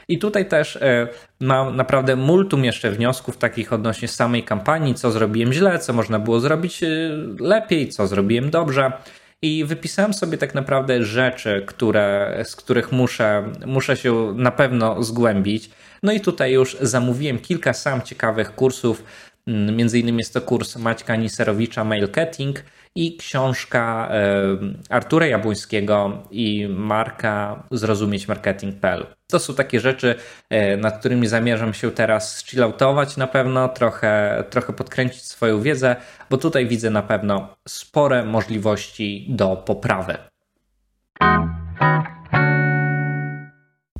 I 0.09 0.17
tutaj 0.17 0.45
też 0.45 0.75
e, 0.75 1.07
mam 1.39 1.75
naprawdę 1.75 2.15
multum 2.15 2.65
jeszcze 2.65 2.91
wniosków 2.91 3.37
takich 3.37 3.73
odnośnie 3.73 4.07
samej 4.07 4.43
kampanii, 4.43 4.95
co 4.95 5.11
zrobiłem 5.11 5.53
źle, 5.53 5.79
co 5.79 5.93
można 5.93 6.19
było 6.19 6.39
zrobić 6.39 6.83
e, 6.83 6.87
lepiej, 7.39 7.89
co 7.89 8.07
zrobiłem 8.07 8.49
dobrze. 8.49 8.91
I 9.41 9.65
wypisałem 9.65 10.13
sobie 10.13 10.37
tak 10.37 10.55
naprawdę 10.55 11.03
rzeczy, 11.03 11.63
które, 11.65 12.37
z 12.43 12.55
których 12.55 12.91
muszę, 12.91 13.43
muszę 13.65 13.97
się 13.97 14.33
na 14.35 14.51
pewno 14.51 15.03
zgłębić. 15.03 15.69
No 16.03 16.11
i 16.11 16.19
tutaj 16.19 16.51
już 16.51 16.77
zamówiłem 16.81 17.39
kilka 17.39 17.73
sam 17.73 18.01
ciekawych 18.01 18.55
kursów. 18.55 19.03
Mm, 19.47 19.75
między 19.75 19.99
innymi 19.99 20.17
jest 20.17 20.33
to 20.33 20.41
kurs 20.41 20.75
Maćka 20.75 21.15
Niserowicza 21.15 21.83
Mailcatting 21.83 22.63
i 22.95 23.17
książka 23.17 24.11
Artura 24.89 25.25
Jabłońskiego 25.25 26.23
i 26.31 26.67
Marka 26.69 27.63
Zrozumieć 27.71 28.27
Marketing.pl. 28.27 29.05
To 29.27 29.39
są 29.39 29.55
takie 29.55 29.79
rzeczy, 29.79 30.15
e, 30.49 30.77
nad 30.77 30.99
którymi 30.99 31.27
zamierzam 31.27 31.73
się 31.73 31.91
teraz 31.91 32.45
chilloutować 32.45 33.17
na 33.17 33.27
pewno, 33.27 33.69
trochę, 33.69 34.43
trochę 34.49 34.73
podkręcić 34.73 35.21
swoją 35.21 35.61
wiedzę, 35.61 35.95
bo 36.29 36.37
tutaj 36.37 36.67
widzę 36.67 36.89
na 36.89 37.01
pewno 37.01 37.55
spore 37.67 38.25
możliwości 38.25 39.25
do 39.29 39.55
poprawy. 39.55 40.17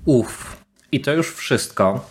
Uff, 0.06 0.64
i 0.92 1.02
to 1.02 1.14
już 1.14 1.36
wszystko. 1.36 2.10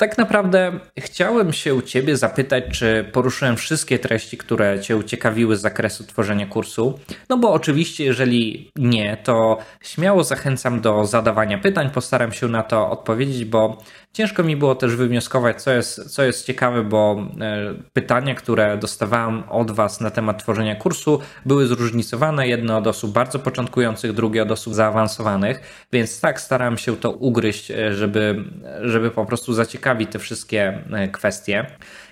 Tak 0.00 0.18
naprawdę 0.18 0.80
chciałem 0.98 1.52
się 1.52 1.82
Ciebie 1.82 2.16
zapytać, 2.16 2.64
czy 2.72 3.10
poruszyłem 3.12 3.56
wszystkie 3.56 3.98
treści, 3.98 4.36
które 4.36 4.80
Cię 4.80 4.96
uciekawiły 4.96 5.56
z 5.56 5.60
zakresu 5.60 6.04
tworzenia 6.04 6.46
kursu. 6.46 6.98
No 7.28 7.36
bo 7.36 7.52
oczywiście, 7.52 8.04
jeżeli 8.04 8.70
nie, 8.76 9.16
to 9.24 9.58
śmiało 9.82 10.24
zachęcam 10.24 10.80
do 10.80 11.04
zadawania 11.04 11.58
pytań. 11.58 11.90
Postaram 11.90 12.32
się 12.32 12.48
na 12.48 12.62
to 12.62 12.90
odpowiedzieć, 12.90 13.44
bo 13.44 13.78
ciężko 14.12 14.42
mi 14.42 14.56
było 14.56 14.74
też 14.74 14.96
wywnioskować, 14.96 15.62
co 15.62 15.70
jest, 15.70 16.14
co 16.14 16.22
jest 16.22 16.46
ciekawe, 16.46 16.84
bo 16.84 17.26
e, 17.40 17.74
pytania, 17.92 18.34
które 18.34 18.78
dostawałem 18.78 19.42
od 19.48 19.70
Was 19.70 20.00
na 20.00 20.10
temat 20.10 20.42
tworzenia 20.42 20.76
kursu, 20.76 21.20
były 21.46 21.66
zróżnicowane. 21.66 22.48
Jedno 22.48 22.76
od 22.76 22.86
osób 22.86 23.12
bardzo 23.12 23.38
początkujących, 23.38 24.12
drugie 24.12 24.42
od 24.42 24.50
osób 24.50 24.74
zaawansowanych, 24.74 25.86
więc 25.92 26.20
tak 26.20 26.40
starałem 26.40 26.78
się 26.78 26.96
to 26.96 27.10
ugryźć, 27.10 27.70
e, 27.70 27.94
żeby, 27.94 28.44
żeby 28.82 29.10
po 29.10 29.26
prostu 29.26 29.52
zaciekawić 29.52 29.80
ciekawi 29.80 30.06
te 30.06 30.18
wszystkie 30.18 30.84
e, 30.92 31.08
kwestie. 31.08 31.66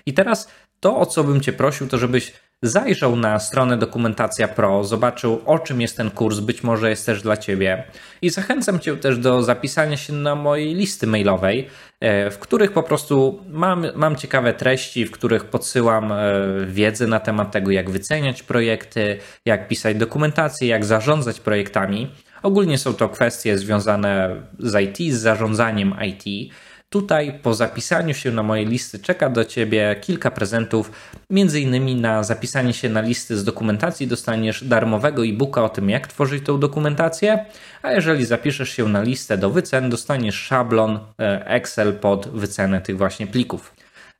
I 0.05 0.13
teraz 0.13 0.51
to, 0.79 0.97
o 0.97 1.05
co 1.05 1.23
bym 1.23 1.41
Cię 1.41 1.53
prosił, 1.53 1.87
to 1.87 1.97
żebyś 1.97 2.33
zajrzał 2.61 3.15
na 3.15 3.39
stronę 3.39 3.77
Dokumentacja 3.77 4.47
Pro, 4.47 4.83
zobaczył 4.83 5.41
o 5.45 5.59
czym 5.59 5.81
jest 5.81 5.97
ten 5.97 6.11
kurs, 6.11 6.39
być 6.39 6.63
może 6.63 6.89
jest 6.89 7.05
też 7.05 7.21
dla 7.21 7.37
Ciebie. 7.37 7.83
I 8.21 8.29
zachęcam 8.29 8.79
Cię 8.79 8.97
też 8.97 9.17
do 9.17 9.43
zapisania 9.43 9.97
się 9.97 10.13
na 10.13 10.35
mojej 10.35 10.75
listy 10.75 11.07
mailowej, 11.07 11.67
e, 11.99 12.31
w 12.31 12.39
których 12.39 12.71
po 12.71 12.83
prostu 12.83 13.43
mam, 13.49 13.85
mam 13.95 14.15
ciekawe 14.15 14.53
treści, 14.53 15.05
w 15.05 15.11
których 15.11 15.45
podsyłam 15.45 16.11
e, 16.11 16.17
wiedzę 16.65 17.07
na 17.07 17.19
temat 17.19 17.51
tego, 17.51 17.71
jak 17.71 17.89
wyceniać 17.89 18.43
projekty, 18.43 19.17
jak 19.45 19.67
pisać 19.67 19.97
dokumentację, 19.97 20.67
jak 20.67 20.85
zarządzać 20.85 21.39
projektami. 21.39 22.11
Ogólnie 22.43 22.77
są 22.77 22.93
to 22.93 23.09
kwestie 23.09 23.57
związane 23.57 24.35
z 24.59 24.81
IT, 24.81 25.13
z 25.13 25.19
zarządzaniem 25.19 25.95
IT. 26.07 26.53
Tutaj 26.89 27.39
po 27.43 27.53
zapisaniu 27.53 28.13
się 28.13 28.31
na 28.31 28.43
moje 28.43 28.65
listy 28.65 28.99
czeka 28.99 29.29
do 29.29 29.45
Ciebie 29.45 29.95
kilka 30.01 30.31
prezentów. 30.31 30.91
Między 31.29 31.61
innymi 31.61 31.95
na 31.95 32.23
zapisanie 32.23 32.73
się 32.73 32.89
na 32.89 33.01
listy 33.01 33.37
z 33.37 33.43
dokumentacji 33.43 34.07
dostaniesz 34.07 34.63
darmowego 34.63 35.25
e-booka 35.25 35.63
o 35.63 35.69
tym, 35.69 35.89
jak 35.89 36.07
tworzyć 36.07 36.45
tą 36.45 36.59
dokumentację, 36.59 37.45
a 37.81 37.91
jeżeli 37.91 38.25
zapiszesz 38.25 38.69
się 38.69 38.87
na 38.87 39.01
listę 39.01 39.37
do 39.37 39.49
wycen, 39.49 39.89
dostaniesz 39.89 40.35
szablon 40.35 40.99
e, 41.19 41.45
Excel 41.45 41.93
pod 41.93 42.27
wycenę 42.27 42.81
tych 42.81 42.97
właśnie 42.97 43.27
plików. 43.27 43.73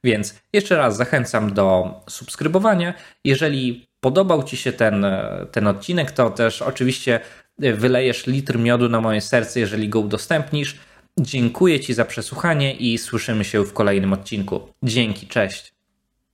Więc 0.03 0.35
jeszcze 0.53 0.77
raz 0.77 0.97
zachęcam 0.97 1.53
do 1.53 1.93
subskrybowania. 2.09 2.93
Jeżeli 3.25 3.87
podobał 3.99 4.43
Ci 4.43 4.57
się 4.57 4.73
ten, 4.73 5.05
e, 5.05 5.45
ten 5.51 5.67
odcinek, 5.67 6.11
to 6.11 6.29
też 6.29 6.61
oczywiście 6.61 7.19
wylejesz 7.59 8.27
litr 8.27 8.59
miodu 8.59 8.89
na 8.89 9.01
moje 9.01 9.21
serce, 9.21 9.59
jeżeli 9.59 9.89
go 9.89 9.99
udostępnisz. 9.99 10.88
Dziękuję 11.21 11.79
Ci 11.79 11.93
za 11.93 12.05
przesłuchanie 12.05 12.73
i 12.73 12.97
słyszymy 12.97 13.43
się 13.43 13.65
w 13.65 13.73
kolejnym 13.73 14.13
odcinku. 14.13 14.61
Dzięki, 14.83 15.27
cześć. 15.27 15.78